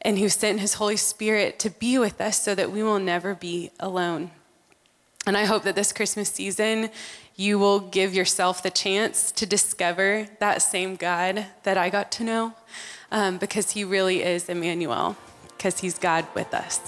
and 0.01 0.19
who 0.19 0.29
sent 0.29 0.59
his 0.59 0.75
Holy 0.75 0.97
Spirit 0.97 1.59
to 1.59 1.69
be 1.69 1.97
with 1.97 2.21
us 2.21 2.41
so 2.41 2.55
that 2.55 2.71
we 2.71 2.83
will 2.83 2.99
never 2.99 3.35
be 3.35 3.71
alone. 3.79 4.31
And 5.25 5.35
I 5.35 5.45
hope 5.45 5.63
that 5.63 5.75
this 5.75 5.91
Christmas 5.91 6.29
season, 6.29 6.89
you 7.35 7.59
will 7.59 7.79
give 7.79 8.13
yourself 8.13 8.63
the 8.63 8.69
chance 8.69 9.31
to 9.33 9.45
discover 9.45 10.27
that 10.39 10.61
same 10.61 10.95
God 10.95 11.45
that 11.63 11.77
I 11.77 11.89
got 11.89 12.11
to 12.13 12.23
know, 12.23 12.53
um, 13.11 13.37
because 13.37 13.71
he 13.71 13.83
really 13.83 14.23
is 14.23 14.47
Emmanuel, 14.47 15.17
because 15.57 15.79
he's 15.79 15.99
God 15.99 16.25
with 16.33 16.53
us. 16.53 16.79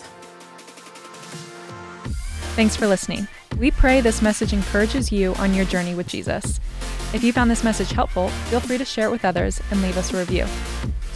Thanks 2.55 2.75
for 2.75 2.87
listening. 2.87 3.27
We 3.57 3.71
pray 3.71 3.99
this 3.99 4.21
message 4.21 4.53
encourages 4.53 5.11
you 5.11 5.33
on 5.35 5.53
your 5.53 5.65
journey 5.65 5.93
with 5.93 6.07
Jesus. 6.07 6.59
If 7.13 7.23
you 7.23 7.33
found 7.33 7.51
this 7.51 7.63
message 7.63 7.91
helpful, 7.91 8.29
feel 8.49 8.59
free 8.59 8.77
to 8.77 8.85
share 8.85 9.07
it 9.07 9.11
with 9.11 9.25
others 9.25 9.61
and 9.71 9.81
leave 9.81 9.97
us 9.97 10.13
a 10.13 10.17
review. 10.17 10.45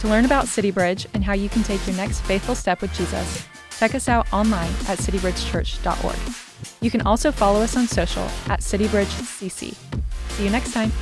To 0.04 0.10
learn 0.10 0.26
about 0.26 0.48
City 0.48 0.70
Bridge 0.70 1.06
and 1.14 1.24
how 1.24 1.32
you 1.32 1.48
can 1.48 1.62
take 1.62 1.86
your 1.86 1.96
next 1.96 2.20
faithful 2.20 2.54
step 2.54 2.82
with 2.82 2.92
Jesus, 2.92 3.42
check 3.78 3.94
us 3.94 4.06
out 4.06 4.30
online 4.34 4.68
at 4.86 4.98
citybridgechurch.org. 4.98 6.34
You 6.82 6.90
can 6.90 7.00
also 7.00 7.32
follow 7.32 7.62
us 7.62 7.74
on 7.74 7.86
social 7.86 8.24
at 8.50 8.60
CityBridgeCC. 8.60 9.74
See 9.74 10.44
you 10.44 10.50
next 10.50 10.74
time. 10.74 10.92